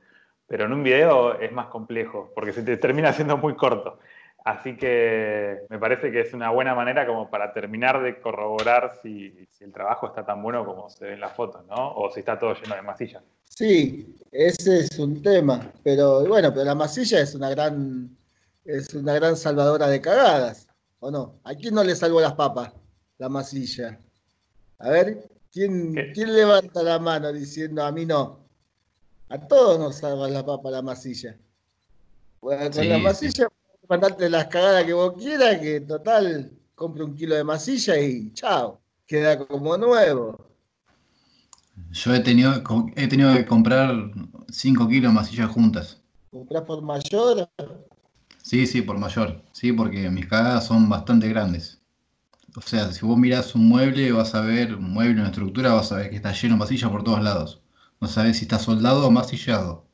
[0.48, 4.00] Pero en un video es más complejo, porque se te termina siendo muy corto.
[4.44, 9.48] Así que me parece que es una buena manera como para terminar de corroborar si,
[9.60, 11.96] el trabajo está tan bueno como se ve en las fotos, ¿no?
[11.96, 13.24] O si está todo lleno de masilla.
[13.44, 15.72] Sí, ese es un tema.
[15.84, 18.16] Pero bueno, pero la masilla es una gran,
[18.66, 20.68] es una gran salvadora de cagadas,
[21.00, 21.40] ¿o no?
[21.44, 22.74] ¿A quién no le salvó las papas?
[23.18, 24.00] La masilla.
[24.80, 28.40] A ver, ¿quién, ¿quién levanta la mano diciendo a mí no?
[29.30, 31.38] A todos nos salva la papa la masilla.
[32.42, 33.48] Bueno, con la masilla
[33.88, 38.82] mandarte las cagadas que vos quieras, que total, compre un kilo de masilla y chao,
[39.06, 40.50] queda como nuevo.
[41.92, 42.64] Yo he tenido,
[42.96, 43.92] he tenido que comprar
[44.50, 46.02] 5 kilos de masilla juntas.
[46.32, 47.50] ¿Comprás por mayor?
[48.46, 49.42] Sí, sí, por mayor.
[49.54, 51.82] Sí, porque mis cagadas son bastante grandes.
[52.56, 55.92] O sea, si vos mirás un mueble, vas a ver un mueble, una estructura, vas
[55.92, 57.64] a ver que está lleno de masilla por todos lados.
[58.00, 59.88] No sabes si está soldado o masillado.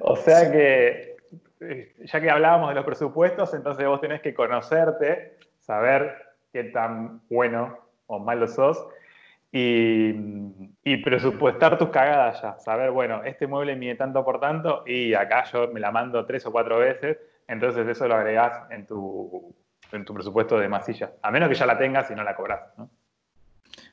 [0.00, 1.16] O sea que
[1.60, 6.16] eh, ya que hablábamos de los presupuestos, entonces vos tenés que conocerte, saber
[6.54, 7.76] qué tan bueno
[8.06, 8.82] o malo sos
[9.52, 10.14] y,
[11.04, 12.58] presupuestar tus cagadas ya.
[12.60, 16.46] Saber, bueno, este mueble mide tanto por tanto y acá yo me la mando tres
[16.46, 19.54] o cuatro veces, entonces eso lo agregás en tu,
[19.92, 21.12] en tu presupuesto de masilla.
[21.22, 22.90] A menos que ya la tengas y no la cobras, ¿no?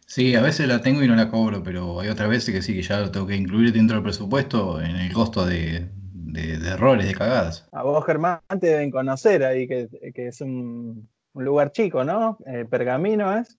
[0.05, 2.75] Sí, a veces la tengo y no la cobro, pero hay otras veces que sí,
[2.75, 5.89] que ya lo tengo que incluir dentro del presupuesto en el costo de,
[6.35, 7.67] de, errores, de cagadas.
[7.71, 12.37] A vos, Germán, te deben conocer ahí, que, es un, lugar chico, ¿no?
[12.45, 13.57] Eh, Pergamino es.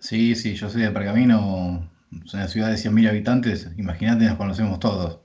[0.00, 1.88] Sí, sí, yo soy de Pergamino,
[2.32, 5.20] una ciudad de 100.000 habitantes, imagínate, nos conocemos todos.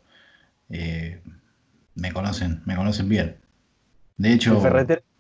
[0.69, 1.21] Eh,
[1.97, 3.37] me conocen, me conocen bien.
[4.17, 4.61] De hecho,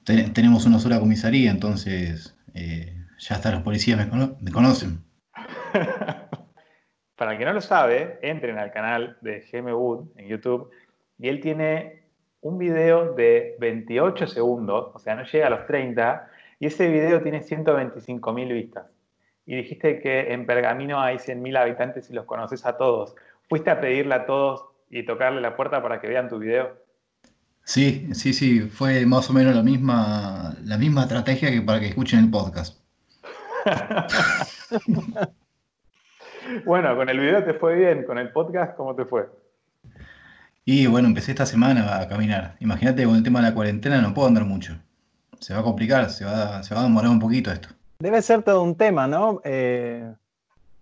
[0.05, 5.03] tenemos una sola comisaría, entonces eh, ya hasta los policías me, me conocen.
[7.15, 10.69] Para el que no lo sabe, entren al canal de Geme Wood en YouTube
[11.17, 12.03] y él tiene
[12.41, 17.21] un video de 28 segundos, o sea, no llega a los 30, y ese video
[17.21, 18.85] tiene 125 mil vistas.
[19.45, 23.15] Y dijiste que en Pergamino hay 100 mil habitantes y los conoces a todos.
[23.47, 26.77] ¿Fuiste a pedirle a todos y tocarle la puerta para que vean tu video?
[27.63, 31.87] Sí, sí, sí, fue más o menos la misma, la misma estrategia que para que
[31.87, 32.79] escuchen el podcast.
[36.65, 39.27] bueno, con el video te fue bien, con el podcast, ¿cómo te fue?
[40.63, 42.55] Y bueno, empecé esta semana a caminar.
[42.59, 44.77] Imagínate con el tema de la cuarentena no puedo andar mucho.
[45.39, 47.69] Se va a complicar, se va, se va a demorar un poquito esto.
[47.99, 49.41] Debe ser todo un tema, ¿no?
[49.43, 50.13] Eh,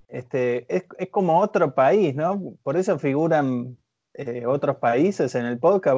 [0.08, 2.54] este, es, como otro país, ¿no?
[2.64, 3.78] Por eso figuran
[4.18, 5.98] eh, otros países en el podcast.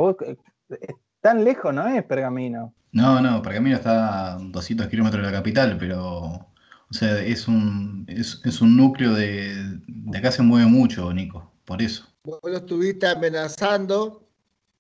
[0.69, 2.73] Eh, tan lejos no es Pergamino.
[2.91, 6.47] No, no, Pergamino está a 200 kilómetros de la capital, pero
[6.89, 9.53] o sea, es un, es, un núcleo de,
[9.88, 12.06] de acá se mueve mucho, Nico, por eso.
[12.23, 14.27] Vos lo estuviste amenazando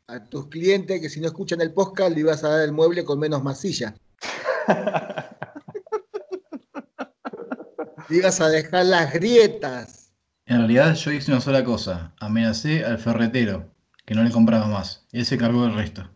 [0.07, 3.03] a tus clientes que si no escuchan el podcast le ibas a dar el mueble
[3.03, 3.93] con menos masilla.
[8.09, 9.96] le ibas a dejar las grietas.
[10.47, 13.65] En realidad yo hice una sola cosa, amenacé al ferretero,
[14.05, 15.05] que no le compraba más.
[15.11, 16.09] Él se cargó del resto.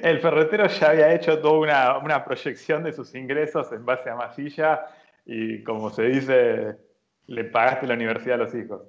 [0.00, 4.14] El ferretero ya había hecho toda una, una proyección de sus ingresos en base a
[4.14, 4.86] masilla
[5.26, 6.76] y como se dice,
[7.26, 8.82] le pagaste la universidad a los hijos.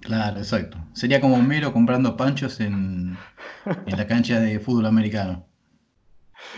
[0.00, 0.76] Claro, exacto.
[0.92, 3.16] Sería como Mero comprando panchos en,
[3.64, 5.46] la cancha de fútbol americano.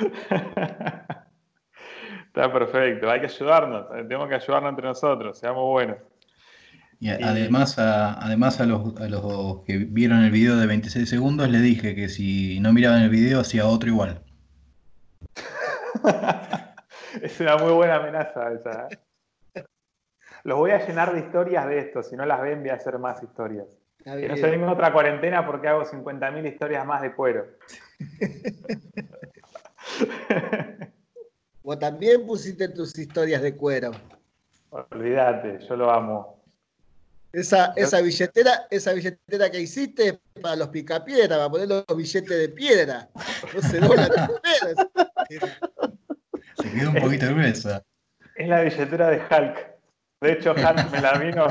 [2.27, 5.97] Está perfecto, hay que ayudarnos, tenemos que ayudarnos entre nosotros, seamos buenos.
[7.01, 11.49] Y además, a, además a los, a los que vieron el video de 26 segundos,
[11.49, 14.21] le dije que si no miraban el video, hacía otro igual.
[17.23, 18.89] es una muy buena amenaza esa.
[18.91, 18.99] ¿eh?
[20.43, 22.99] Los voy a llenar de historias de esto, si no las ven voy a hacer
[22.99, 23.69] más historias.
[24.03, 27.47] Que no se venga otra cuarentena porque hago 50.000 historias más de cuero.
[31.63, 33.93] Vos también pusiste tus historias de cuero.
[34.71, 36.38] Olvídate, yo lo amo.
[37.33, 42.49] Esa, esa billetera, esa billetera que hiciste para los picapiedra, para poner los billetes de
[42.49, 43.09] piedra.
[43.55, 44.09] No se dobla
[45.29, 47.83] Se quedó un poquito gruesa.
[48.35, 49.79] Es la billetera de Hulk.
[50.21, 51.47] De hecho, Hulk me la vino,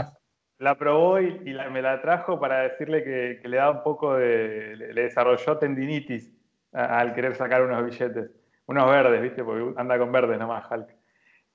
[0.58, 4.76] la probó y, me la trajo para decirle que, le da un poco de.
[4.78, 6.32] Le, desarrolló tendinitis
[6.72, 8.32] al querer sacar unos billetes.
[8.66, 9.44] Unos verdes, ¿viste?
[9.44, 10.97] Porque anda con verdes nomás, Hulk.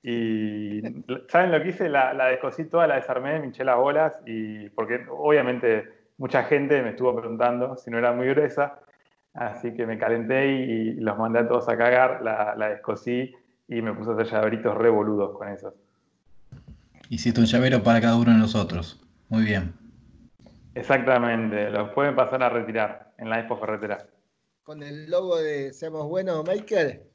[0.03, 0.81] Y
[1.29, 1.87] ¿saben lo que hice?
[1.87, 5.87] La, la descosí toda, la desarmé, me hinché las bolas y porque obviamente
[6.17, 8.81] mucha gente me estuvo preguntando si no era muy gruesa,
[9.33, 13.33] así que me calenté y, los mandé a todos a cagar, la, la descosí
[13.69, 15.73] y me puse a hacer llaveritos revoludos con eso.
[17.09, 19.01] Hiciste un llavero para cada uno de nosotros.
[19.29, 19.73] Muy bien.
[20.75, 24.05] Exactamente, los pueden pasar a retirar en la Expo Ferretera.
[24.63, 27.12] ¿Con el logo de Seamos Buenos Maker?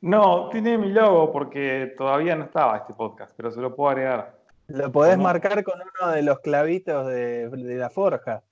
[0.00, 4.38] No, tiene mi logo porque todavía no estaba este podcast, pero se lo puedo agregar.
[4.68, 8.42] Lo podés marcar con uno de los clavitos de, la forja.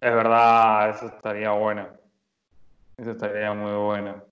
[0.00, 1.88] Es verdad, eso estaría bueno.
[2.98, 4.22] Eso estaría muy bueno.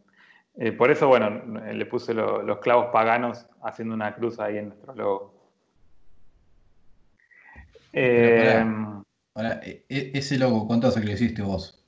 [0.56, 1.30] Eh, por eso, bueno,
[1.72, 5.34] le puse los clavos paganos haciendo una cruz ahí en nuestro logo.
[9.34, 11.83] ahora, e, e, ese logo, ¿cuánto hace que lo hiciste vos?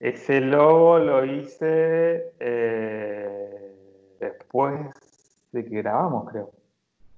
[0.00, 3.76] Ese logo lo hice eh,
[4.18, 4.80] después
[5.52, 6.52] de que grabamos, creo.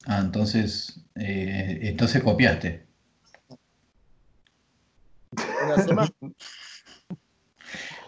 [0.06, 2.84] Ah, entonces, eh, entonces copiaste.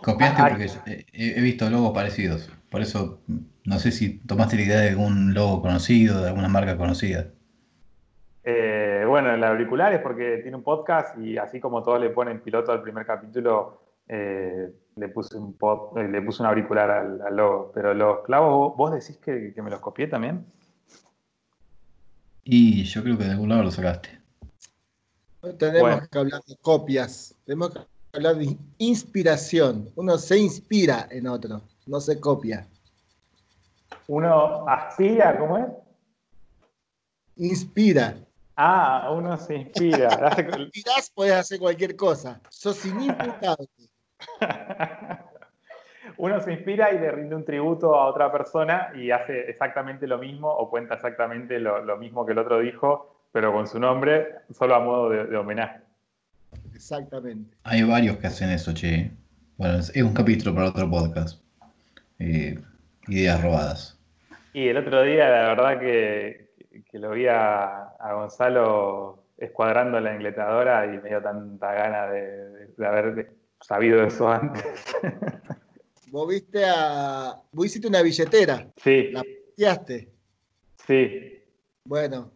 [0.02, 0.68] Copiaste ah, porque
[1.12, 2.50] he, visto logos parecidos.
[2.68, 3.22] Por eso
[3.64, 7.28] no sé si tomaste la idea de algún logo conocido, de alguna marca conocida.
[8.42, 12.42] Eh, bueno, el auricular es porque tiene un podcast y así como todos le ponen
[12.42, 15.56] piloto al primer capítulo, eh, le, puse un
[15.96, 17.72] eh, le puse un auricular al, logo.
[17.74, 20.44] Pero los clavos, ¿vos decís que, me los copié también?
[22.44, 24.20] Y yo creo que de algún lado lo sacaste.
[25.42, 27.80] No tenemos que hablar de copias, tenemos que
[28.12, 29.90] hablar de inspiración.
[29.96, 32.66] Uno se inspira en otro, no se copia.
[34.06, 35.66] Uno aspira, ¿cómo es?
[37.36, 38.16] Inspira.
[38.56, 40.08] Ah, uno se inspira.
[40.58, 42.40] Inspirás, puedes hacer cualquier cosa.
[42.50, 43.68] Sos inimputable.
[46.16, 50.18] Uno se inspira y le rinde un tributo a otra persona y hace exactamente lo
[50.18, 54.74] mismo o cuenta exactamente lo, mismo que el otro dijo, pero con su nombre, solo
[54.76, 55.80] a modo de, homenaje.
[56.72, 57.56] Exactamente.
[57.64, 59.10] Hay varios que hacen eso, che.
[59.56, 61.42] Bueno, es un capítulo para otro podcast.
[62.18, 62.58] Eh,
[63.08, 63.98] ideas robadas.
[64.52, 66.50] Y el otro día, la verdad que,
[66.92, 73.34] lo vi a, Gonzalo escuadrando la ingletadora y me dio tanta gana de, de haber
[73.66, 74.64] sabido eso antes.
[76.10, 77.40] Vos viste a.
[77.52, 78.68] Vos hiciste una billetera.
[78.76, 79.10] Sí.
[79.10, 80.08] ¿La pateaste?
[80.86, 81.40] Sí.
[81.84, 82.30] Bueno,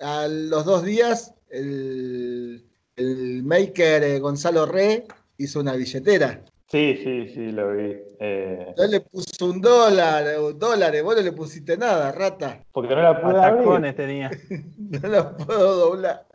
[0.00, 2.62] a los dos días, el,
[2.96, 5.06] el maker eh, Gonzalo Re
[5.38, 6.44] hizo una billetera.
[6.68, 7.96] Sí, sí, sí, lo vi.
[8.24, 8.72] Eh...
[8.88, 12.60] le puso un dólar, un dólar, vos no le pusiste nada, rata.
[12.70, 13.96] Porque no la pude abrir.
[13.96, 14.30] tenía.
[14.78, 16.26] no la puedo doblar.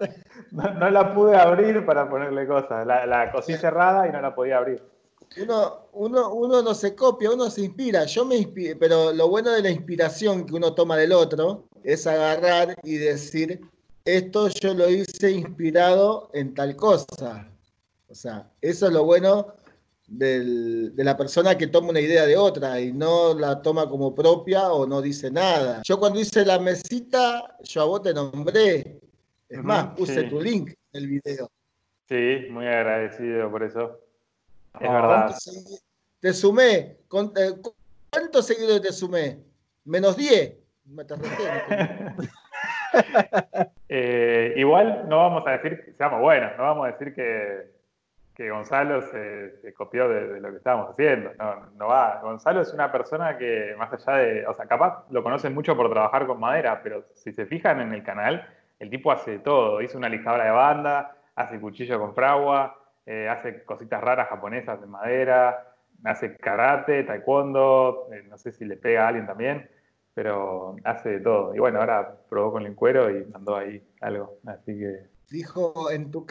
[0.52, 2.86] No, la pude abrir para ponerle cosas.
[2.86, 4.84] La, la cosí cerrada y no la podía abrir.
[5.42, 8.04] Uno, uno, uno no se copia, uno se inspira.
[8.04, 12.06] Yo me inspiro, pero lo bueno de la inspiración que uno toma del otro es
[12.06, 13.62] agarrar y decir,
[14.04, 17.50] esto yo lo hice inspirado en tal cosa.
[18.10, 19.54] O sea, eso es lo bueno
[20.08, 24.72] de la persona que toma una idea de otra y no la toma como propia
[24.72, 25.82] o no dice nada.
[25.84, 29.00] Yo cuando hice la mesita, yo a vos te nombré.
[29.50, 31.52] Es más, puse tu link en el video.
[32.08, 34.00] Sí, muy agradecido por eso.
[34.80, 35.36] Es verdad.
[36.20, 36.76] Te sumé.
[36.76, 36.98] Eh,
[38.10, 39.40] ¿Cuántos seguidores te sumé?
[39.86, 40.54] Menos 10.
[43.90, 47.77] eh, igual no vamos a decir, seamos buenos, no vamos a decir que
[48.38, 51.32] que Gonzalo se, copió de, lo que estábamos haciendo.
[51.76, 52.20] No, va.
[52.22, 54.46] Gonzalo es una persona que, más allá de.
[54.46, 57.94] O sea, capaz lo conocen mucho por trabajar con madera, pero si se fijan en
[57.94, 59.82] el canal, el tipo hace todo.
[59.82, 64.86] Hizo una lijadora de banda, hace cuchillo con fragua, eh, hace cositas raras japonesas de
[64.86, 65.74] madera.
[66.04, 69.68] hace karate, taekwondo, eh, no sé si le pega a alguien también,
[70.14, 71.56] pero hace de todo.
[71.56, 74.38] Y bueno, ahora probó con el cuero y mandó ahí algo.
[74.46, 75.08] Así que.
[75.32, 76.28] Dijo en tu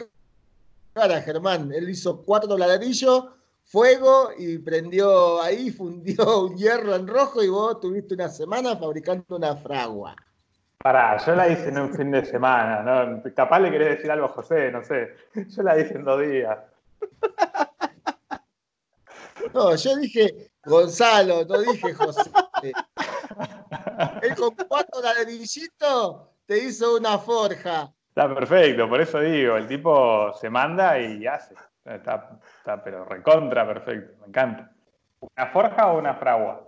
[0.97, 3.25] cara, Germán, él hizo cuatro ladrillos,
[3.63, 9.35] fuego y prendió ahí, fundió un hierro en rojo y vos tuviste una semana fabricando
[9.35, 10.15] una fragua.
[10.79, 13.21] Pará, yo la hice en un fin de semana, ¿no?
[13.35, 15.15] Capaz le querés decir algo a José, no sé.
[15.35, 16.57] Yo la hice en dos días.
[19.53, 22.31] No, yo dije Gonzalo, no dije José.
[24.21, 27.93] Él con cuatro ladrillitos te hizo una forja.
[28.17, 31.53] Está perfecto, por eso digo, el tipo se manda y hace.
[31.85, 34.71] Está, está pero recontra perfecto, me encanta.
[35.19, 36.63] ¿Una forja o una fragua?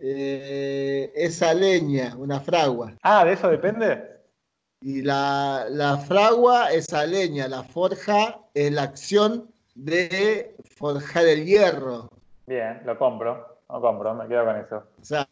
[0.00, 2.92] Eh, esa leña, una fragua.
[3.02, 4.20] Ah, ¿de eso depende?
[4.82, 11.44] Y la, la fragua es a leña, la forja es la acción de forjar el
[11.44, 12.08] hierro.
[12.46, 14.76] Bien, lo compro, lo compro, me quedo con eso.
[14.76, 15.26] O sea,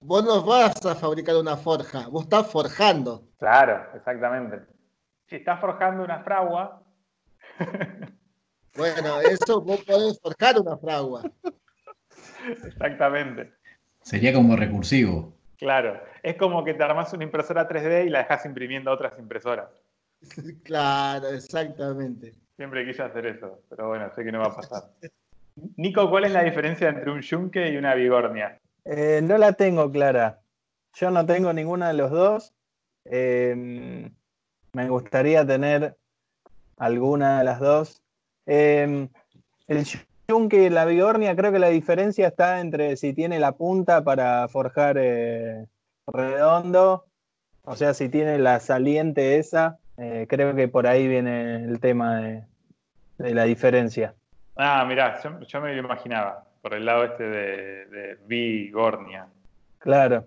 [0.00, 3.24] vos no vas a fabricar una forja, vos estás forjando.
[3.38, 4.60] Claro, exactamente.
[5.28, 6.82] Si estás forjando una fragua.
[8.76, 11.22] bueno, eso vos podés forjar una fragua.
[12.64, 13.52] Exactamente.
[14.02, 15.34] Sería como recursivo.
[15.58, 19.68] Claro, es como que te armas una impresora 3D y la dejas imprimiendo otras impresoras.
[20.64, 22.34] Claro, exactamente.
[22.56, 24.90] Siempre quise hacer eso, pero bueno, sé que no va a pasar.
[25.76, 28.59] Nico, ¿cuál es la diferencia entre un yunque y una bigornia?
[28.84, 30.40] Eh, no la tengo clara.
[30.94, 32.54] Yo no tengo ninguna de los dos.
[33.04, 34.10] Eh,
[34.72, 35.96] me gustaría tener
[36.76, 38.02] alguna de las dos.
[38.46, 39.08] Eh,
[39.68, 39.86] el
[40.28, 44.48] yunque y la bigornia, creo que la diferencia está entre si tiene la punta para
[44.48, 44.96] forjar
[46.06, 47.06] redondo,
[47.64, 49.78] o sea, si tiene la saliente esa.
[49.96, 52.44] creo que por ahí viene el tema de,
[53.18, 54.14] la diferencia.
[54.56, 59.28] Ah, mirá, yo, me lo imaginaba, por el lado este de, de bigornia.
[59.78, 60.26] Claro.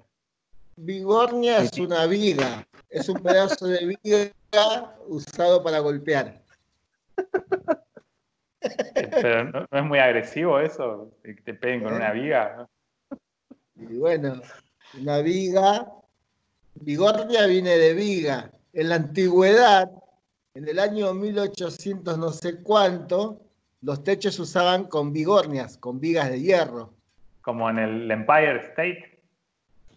[0.75, 6.41] Bigornia es una viga, es un pedazo de viga usado para golpear.
[9.21, 12.67] Pero no, es muy agresivo eso, que te peguen con una viga.
[13.75, 14.41] Y bueno,
[14.99, 15.91] una viga,
[16.75, 18.51] bigornia viene de viga.
[18.73, 19.91] En la antigüedad,
[20.55, 23.39] en el año 1800 no sé cuánto,
[23.83, 26.91] los techos se usaban con bigornias, con vigas de hierro.
[27.41, 29.19] Como en el Empire State,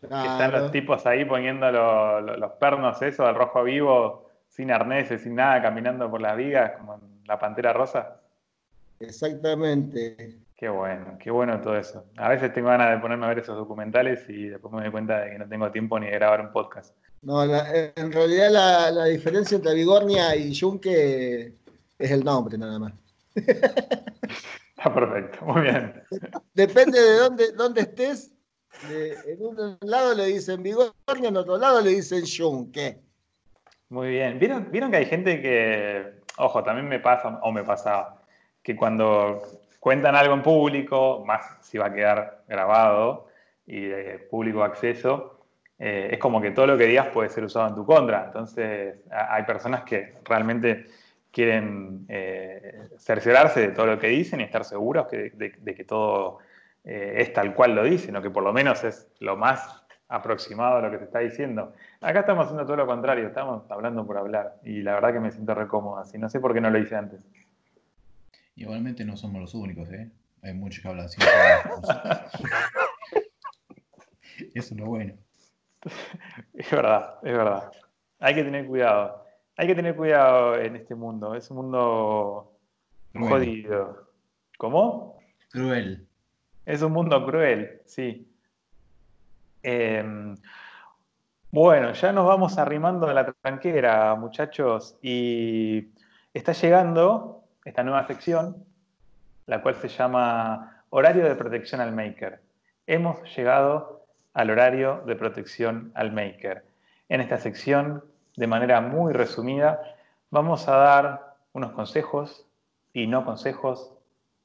[0.01, 1.71] que están los tipos ahí poniendo
[2.21, 6.95] los pernos, eso, al rojo vivo, sin arneses, sin nada, caminando por las vigas, como
[6.95, 8.21] en la pantera rosa.
[8.99, 10.37] Exactamente.
[10.57, 12.05] Qué bueno, qué bueno todo eso.
[12.17, 15.21] A veces tengo ganas de ponerme a ver esos documentales y después me doy cuenta
[15.21, 16.95] de que no tengo tiempo ni de grabar un podcast.
[17.23, 18.51] No, en realidad
[18.93, 21.53] la, diferencia entre Bigornia y Yunque
[21.99, 22.93] es el nombre nada más.
[24.77, 26.03] Está perfecto, muy bien.
[26.55, 28.33] Depende de dónde, dónde estés.
[28.91, 32.99] en un lado le dicen Bigornia, en otro lado le dicen Yunque.
[33.89, 34.39] Muy bien.
[34.39, 38.23] ¿Vieron, ¿Vieron que hay gente que, ojo, también me pasa, o me pasaba,
[38.63, 39.43] que cuando
[39.81, 43.29] cuentan algo en público, más si va a quedar grabado
[43.67, 45.41] y de público acceso,
[45.79, 48.25] eh, es como que todo lo que digas puede ser usado en tu contra.
[48.27, 50.87] Entonces, hay personas que realmente
[51.37, 56.39] quieren eh, cerciorarse de todo lo que dicen y estar seguros de, que todo
[56.83, 60.79] eh, es tal cual lo dicen, o que por lo menos es lo más aproximado
[60.79, 61.75] a lo que se está diciendo.
[62.01, 65.31] Acá estamos haciendo todo lo contrario, estamos hablando por hablar y la verdad que me
[65.31, 66.17] siento recómodo así.
[66.17, 67.21] No sé por qué no lo hice antes.
[68.55, 70.09] Igualmente no somos los únicos, ¿eh?
[70.41, 71.21] Hay muchos que hablan así.
[74.55, 75.13] Eso es lo bueno.
[76.55, 77.71] Es verdad, es verdad.
[78.21, 79.26] Hay que tener cuidado.
[79.57, 81.35] Hay que tener cuidado en este mundo.
[81.35, 82.53] Es un mundo
[83.19, 84.09] jodido.
[84.59, 85.19] ¿Cómo?
[85.51, 86.07] Cruel.
[86.67, 88.29] Es un mundo cruel, sí.
[89.63, 90.35] Em,
[91.51, 95.89] bueno, ya nos vamos arrimando a la tranquera, muchachos, y
[96.35, 98.65] está llegando esta nueva sección,
[99.47, 102.41] la cual se llama Horario de Protección al Maker.
[102.87, 106.65] Hemos llegado al horario de protección al Maker.
[107.09, 108.05] En esta sección,
[108.37, 109.83] de manera muy resumida,
[110.31, 112.47] vamos a dar unos consejos
[112.93, 113.93] y no consejos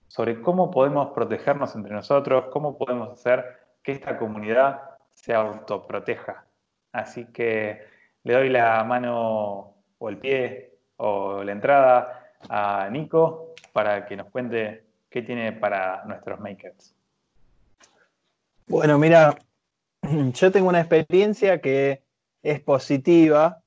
[0.08, 4.82] sobre cómo podemos protegernos entre nosotros, cómo podemos hacer que esta comunidad
[5.14, 6.46] se autoproteja.
[6.92, 7.86] Así que
[8.24, 14.30] le doy la mano o el pie o la entrada a Nico para que nos
[14.30, 16.96] cuente qué tiene para nuestros makers.
[18.68, 19.36] Bueno, mira,
[20.34, 22.04] yo tengo una experiencia que
[22.44, 23.61] es positiva.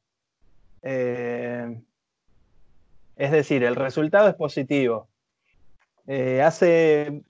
[0.87, 1.81] Eh,
[3.17, 5.09] es decir, el resultado es positivo.
[6.07, 7.23] Eh, hace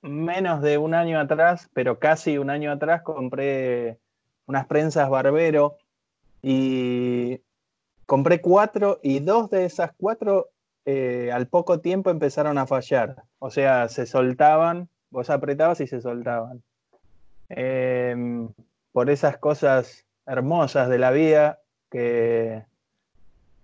[0.00, 3.98] menos de un año atrás, pero casi un año atrás, compré
[4.46, 5.76] unas prensas Barbero
[6.42, 7.40] y
[8.06, 10.48] compré cuatro y dos de esas cuatro
[10.86, 13.24] eh, al poco tiempo empezaron a fallar.
[13.38, 16.62] O sea, se soltaban, vos apretabas y se soltaban.
[18.92, 21.60] Por esas cosas hermosas de la vida
[21.90, 22.64] que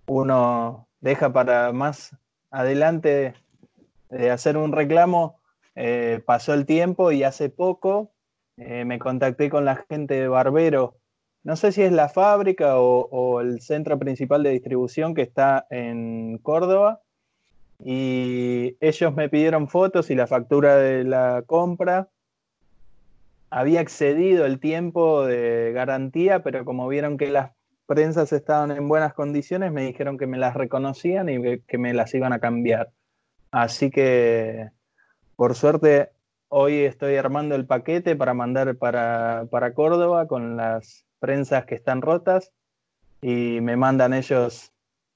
[0.07, 2.15] uno deja para más
[2.49, 3.33] adelante
[4.09, 5.39] de hacer un reclamo,
[5.75, 8.11] eh, pasó el tiempo y hace poco
[8.57, 10.95] eh, me contacté con la gente de Barbero
[11.47, 16.39] no sé si es la fábrica o, el centro principal de distribución que está en
[16.39, 16.99] Córdoba.
[17.81, 22.09] Y ellos me pidieron fotos y la factura de la compra.
[23.49, 27.51] Había excedido el tiempo de garantía, pero como vieron que las
[27.87, 32.13] prensas estaban en buenas condiciones, me dijeron que me las reconocían y que me las
[32.13, 32.91] iban a cambiar.
[33.51, 34.69] Así que,
[35.35, 36.11] por suerte,
[36.49, 42.01] hoy estoy armando el paquete para mandar para, para Córdoba con las prensas que están
[42.01, 42.51] rotas
[43.21, 44.71] y me mandan ellos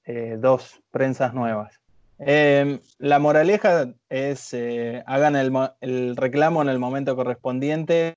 [0.06, 1.80] eh, dos prensas nuevas.
[2.18, 8.16] Em, la moraleja es eh, hagan el, reclamo en el momento correspondiente,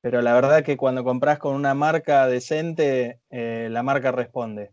[0.00, 4.72] pero la verdad que cuando compras con una marca decente, eh, la marca responde.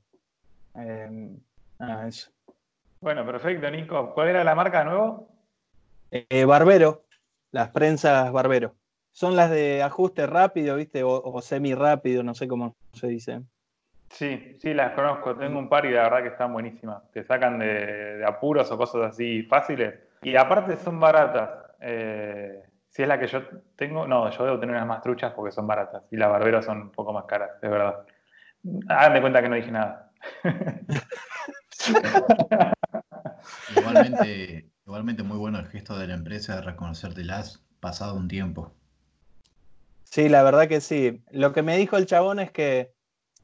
[0.75, 1.39] Em,
[3.01, 4.13] bueno, perfecto, Nico.
[4.13, 5.29] ¿Cuál era la marca de nuevo?
[6.47, 7.05] Barbero,
[7.51, 8.75] las prensas Barbero.
[9.11, 11.03] Son las de ajuste rápido, ¿viste?
[11.03, 13.41] O, semi rápido, no sé cómo se dice.
[14.09, 15.35] Sí, sí, las conozco.
[15.35, 17.09] Tengo un par y la verdad que están buenísimas.
[17.11, 19.93] Te sacan de, apuros o cosas así fáciles.
[20.21, 21.49] Y aparte son baratas.
[21.79, 22.63] Eh,
[22.95, 23.41] si es la que yo
[23.75, 26.03] tengo, no, yo debo tener unas más truchas porque son baratas.
[26.11, 28.05] Y las barberas son un poco más caras, es verdad.
[28.87, 30.13] Háganme cuenta que no dije nada.
[33.75, 38.71] igualmente, igualmente muy bueno el gesto de la empresa de reconocértelas pasado un tiempo.
[40.05, 41.21] Sí, la verdad que sí.
[41.31, 42.93] Lo que me dijo el chabón es que,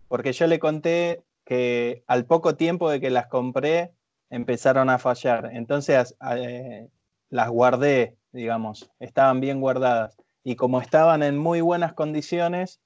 [0.07, 3.91] porque yo le conté que al poco tiempo de que las compré,
[4.29, 5.49] empezaron a fallar.
[5.51, 6.87] Entonces eh,
[7.29, 10.17] las guardé, digamos, estaban bien guardadas.
[10.43, 12.79] Y como estaban en muy buenas condiciones,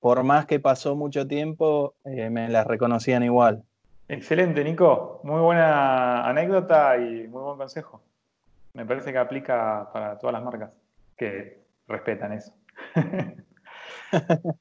[0.00, 3.62] por más que pasó mucho tiempo, eh, me las reconocían igual.
[4.08, 5.20] Excelente, Nico.
[5.24, 8.02] Muy buena anécdota y muy buen consejo.
[8.74, 10.70] Me parece que aplica para todas las marcas
[11.16, 12.52] que respetan eso.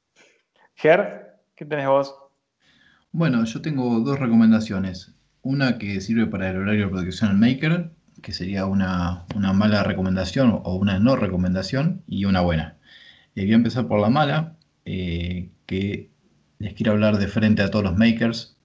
[0.75, 2.15] Ger, ¿qué tenés vos?
[3.11, 5.15] Bueno, yo tengo dos recomendaciones.
[5.41, 7.91] Una que sirve para el horario de protección al maker,
[8.21, 12.77] que sería una, mala recomendación o una no recomendación, y una buena.
[13.35, 16.11] Eh, voy a empezar por la mala, eh, que
[16.59, 18.57] les quiero hablar de frente a todos los makers.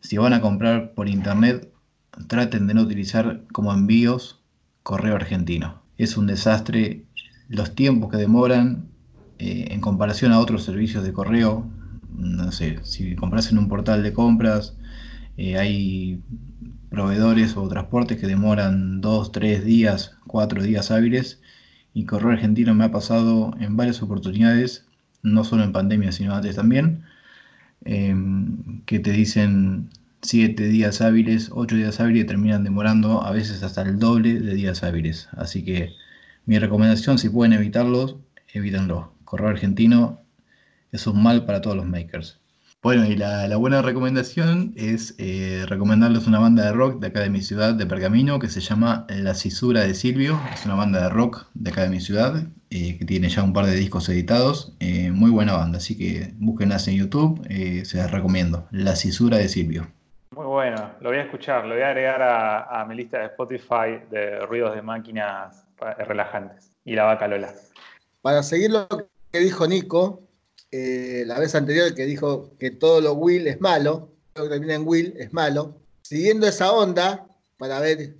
[0.00, 1.72] Si van a comprar por internet,
[2.28, 4.42] traten de no utilizar como envíos
[4.82, 5.82] correo argentino.
[5.98, 7.04] Es un desastre
[7.48, 8.88] los tiempos que demoran
[9.38, 11.66] eh, en comparación a otros servicios de correo.
[12.14, 14.76] No sé, si compras en un portal de compras,
[15.36, 16.22] eh, hay
[16.90, 21.40] proveedores o transportes que demoran 2, 3 días, 4 días hábiles.
[21.94, 24.86] Y Correo Argentino me ha pasado en varias oportunidades,
[25.22, 27.04] no solo en pandemia, sino antes también,
[27.84, 29.90] em, que te dicen
[30.22, 34.54] 7 días hábiles, 8 días hábiles y terminan demorando a veces hasta el doble de
[34.54, 35.28] días hábiles.
[35.32, 35.94] Así que
[36.46, 38.16] mi recomendación, si pueden evitarlos,
[38.52, 39.14] evítenlo.
[39.24, 40.20] Correo argentino
[40.92, 42.39] es un mal para todos los makers.
[42.82, 47.28] Bueno, y la, buena recomendación es eh, recomendarles una banda de rock de acá de
[47.28, 50.40] mi ciudad, de Pergamino, que se llama La Cisura de Silvio.
[50.54, 53.52] Es una banda de rock de acá de mi ciudad, eh, que tiene ya un
[53.52, 54.74] par de discos editados.
[54.80, 57.46] Eh, muy buena banda, así que búsquenlas en YouTube,
[57.84, 58.66] se las recomiendo.
[58.70, 59.86] La Cisura de Silvio.
[60.34, 64.00] Muy bueno, lo voy a escuchar, lo voy a agregar a mi lista de Spotify
[64.10, 65.66] de ruidos de máquinas
[65.98, 66.70] relajantes.
[66.86, 67.52] Y la vaca Lola.
[68.22, 68.88] Para seguir lo
[69.30, 70.22] que dijo Nico,
[70.72, 74.74] eh, la vez anterior que dijo que todo lo Will es malo, lo que termina
[74.74, 78.16] en Will es malo, siguiendo esa onda, para ver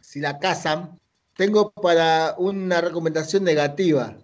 [0.00, 0.98] si la cazan,
[1.36, 4.16] tengo para una recomendación negativa.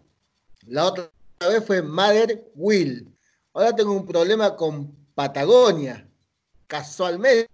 [0.66, 1.10] La otra
[1.40, 3.12] vez fue Mother Will.
[3.52, 6.08] Ahora tengo un problema con Patagonia.
[6.66, 7.50] Casualmente,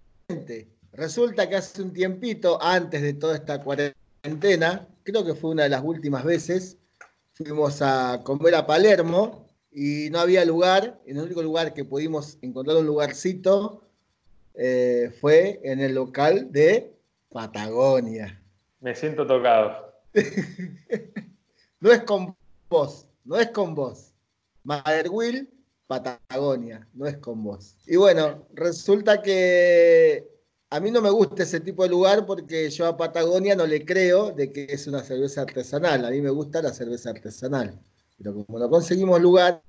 [0.93, 5.71] resulta que hace un tiempito, antes de toda esta cuarentena, creo que fue una de
[5.71, 6.79] las últimas veces,
[7.33, 12.39] fuimos a comer a Palermo y no había lugar, en el único lugar que pudimos
[12.43, 13.83] encontrar un lugarcito
[14.55, 16.93] eh, fue en el local de
[17.31, 18.43] Patagonia.
[18.81, 19.95] Me siento tocado.
[21.81, 22.35] no es con
[22.69, 24.13] vos, no es con vos.
[25.11, 25.49] Will,
[25.87, 27.77] Patagonia, no es con vos.
[27.87, 30.29] Y bueno, resulta que
[30.71, 33.85] a mí no me gusta ese tipo de lugar porque yo a Patagonia no le
[33.85, 36.05] creo de que es una cerveza artesanal.
[36.05, 37.81] A mí me gusta la cerveza artesanal.
[38.23, 39.63] Pero como no conseguimos lugar,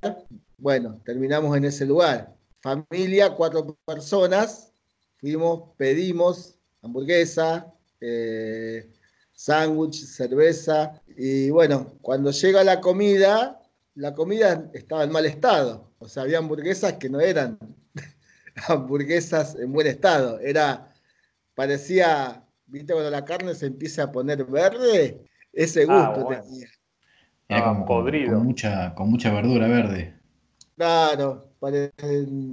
[0.58, 2.36] bueno, terminamos en ese lugar.
[2.60, 4.74] Familia, cuatro personas,
[5.20, 8.92] fuimos, pedimos hamburguesa, eh,
[9.32, 11.02] sándwich, cerveza.
[11.16, 13.62] Y bueno, cuando llega la comida,
[13.96, 15.90] la comida estaba en mal estado.
[16.00, 17.58] O sea, había hamburguesas que no eran
[18.68, 20.40] hamburguesas en buen estado.
[20.40, 20.94] Era,
[21.56, 25.24] parecía, viste, cuando la carne se empieza a poner verde,
[25.54, 26.44] ese Ah, gusto bueno.
[26.44, 26.68] tenía.
[27.52, 28.34] Era Ah, como con, podrido.
[28.38, 30.20] con mucha, con mucha verdura verde.
[30.76, 31.92] Claro, pare-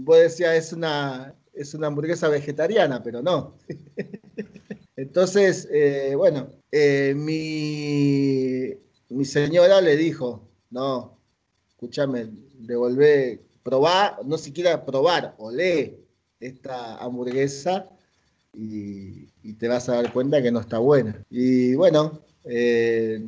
[0.05, 3.55] vos decías es una, es una hamburguesa vegetariana, pero no.
[4.96, 8.74] Entonces, eh, bueno, eh, mi,
[9.16, 11.18] mi señora le dijo, no,
[11.68, 12.28] escúchame,
[12.59, 16.01] devolvé, probá, no siquiera probar, olé
[16.40, 17.88] esta hamburguesa
[18.53, 21.22] y, y te vas a dar cuenta que no está buena.
[21.30, 23.22] Y bueno, eh,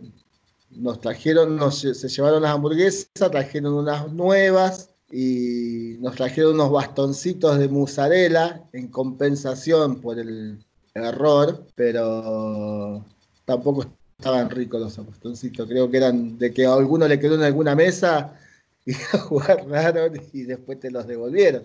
[0.70, 7.68] nos trajeron, se llevaron las hamburguesas, trajeron unas nuevas y nos trajeron unos bastoncitos de
[7.68, 10.64] mozzarella en compensación por el
[10.94, 13.04] error, pero
[13.44, 13.86] tampoco
[14.18, 15.66] estaban ricos los bastoncitos.
[15.68, 18.34] Creo que eran de que a alguno le quedó en alguna mesa
[18.86, 21.64] y los guardaron y después te los devolvieron.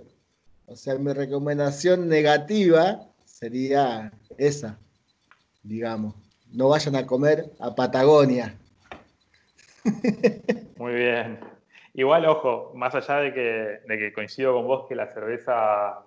[0.67, 4.79] O sea, mi recomendación negativa sería esa,
[5.61, 6.15] digamos.
[6.51, 8.57] No vayan a comer a Patagonia.
[10.77, 11.39] Muy bien.
[11.93, 15.99] Igual, ojo, más allá de que, de que coincido con vos que la cerveza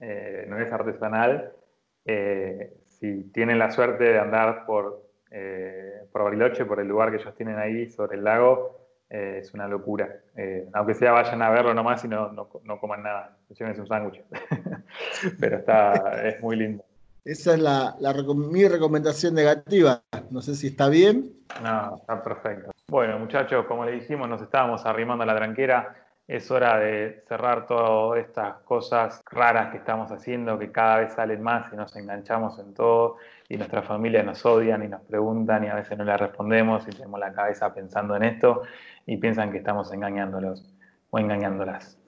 [0.00, 1.52] eh, no es artesanal,
[2.04, 7.16] eh, si tienen la suerte de andar por, eh, por Bariloche, por el lugar que
[7.16, 10.20] ellos tienen ahí sobre el lago, eh, es una locura.
[10.36, 13.86] Eh, aunque sea vayan a verlo nomás y no, no, no coman nada, llévense un
[13.86, 14.22] sándwich.
[15.40, 16.84] Pero está, es muy lindo.
[17.24, 20.02] Esa es la, la mi recomendación negativa.
[20.30, 21.32] No sé si está bien.
[21.62, 22.70] No, está perfecto.
[22.88, 25.96] Bueno, muchachos, como le dijimos, nos estábamos arrimando a la tranquera.
[26.28, 31.42] Es hora de cerrar todas estas cosas raras que estamos haciendo, que cada vez salen
[31.42, 33.16] más y nos enganchamos en todo.
[33.48, 36.92] Y nuestras familias nos odian y nos preguntan y a veces no les respondemos y
[36.92, 38.62] tenemos la cabeza pensando en esto
[39.04, 40.72] y piensan que estamos engañándolos
[41.10, 41.98] o engañándolas.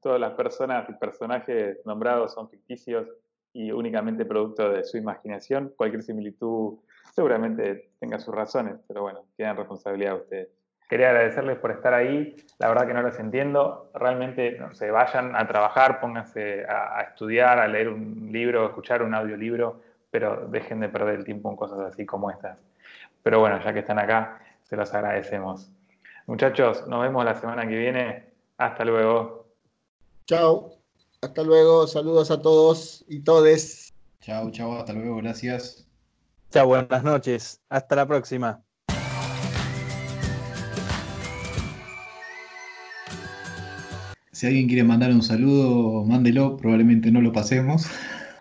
[0.00, 3.08] Todas las personas y personajes nombrados son ficticios
[3.52, 5.72] y únicamente producto de su imaginación.
[5.76, 6.78] Cualquier similitud
[7.16, 10.48] seguramente tenga sus razones, pero bueno, quedan responsabilidad de ustedes.
[10.88, 15.34] Quería agradecerles por estar ahí, la verdad que no los entiendo, realmente no sé, vayan
[15.34, 20.46] a trabajar, pónganse a, a estudiar, a leer un libro, a escuchar un audiolibro, pero
[20.46, 22.58] dejen de perder el tiempo en cosas así como estas.
[23.22, 25.70] Pero bueno, ya que están acá, se los agradecemos.
[26.26, 28.26] Muchachos, nos vemos la semana que viene.
[28.58, 29.46] Hasta luego.
[30.26, 30.70] Chao.
[31.22, 31.86] Hasta luego.
[31.86, 33.92] Saludos a todos y todes.
[34.20, 35.85] Chao, chao, hasta luego, gracias.
[36.50, 37.60] Chao, buenas noches.
[37.68, 38.62] Hasta la próxima.
[44.30, 47.90] Si alguien quiere mandar un saludo, mándelo, probablemente no lo pasemos.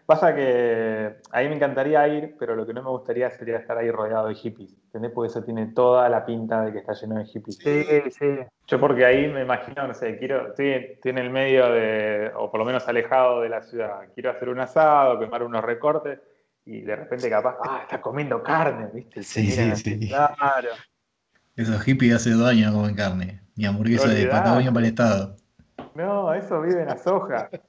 [0.06, 3.90] Pasa que ahí me encantaría ir, pero lo que no me gustaría sería estar ahí
[3.90, 4.76] rodeado de hippies.
[4.86, 5.12] ¿Entendés?
[5.12, 7.58] Porque eso tiene toda la pinta de que está lleno de hippies.
[7.58, 8.28] Sí, sí.
[8.68, 12.52] Yo porque ahí me imagino, no sé, quiero, estoy, estoy en el medio de, o
[12.52, 14.02] por lo menos alejado de la ciudad.
[14.14, 16.20] Quiero hacer un asado, quemar unos recortes
[16.66, 19.22] y de repente capaz, ah, está comiendo carne, ¿viste?
[19.24, 20.00] Sí, sí, así.
[20.00, 20.08] sí.
[20.08, 20.70] Claro.
[21.56, 23.42] Esos hippies hace dos años no comen carne.
[23.56, 24.26] Ni hamburguesa de.
[24.28, 25.36] Patagonia para el Estado.
[25.94, 27.50] No, eso vive en la soja.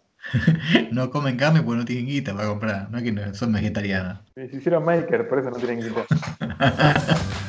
[0.91, 2.91] No comen carne porque no tienen guita para comprar.
[2.91, 4.19] No es que no- son vegetarianas.
[4.35, 6.05] Se hicieron maker, por eso no tienen guita.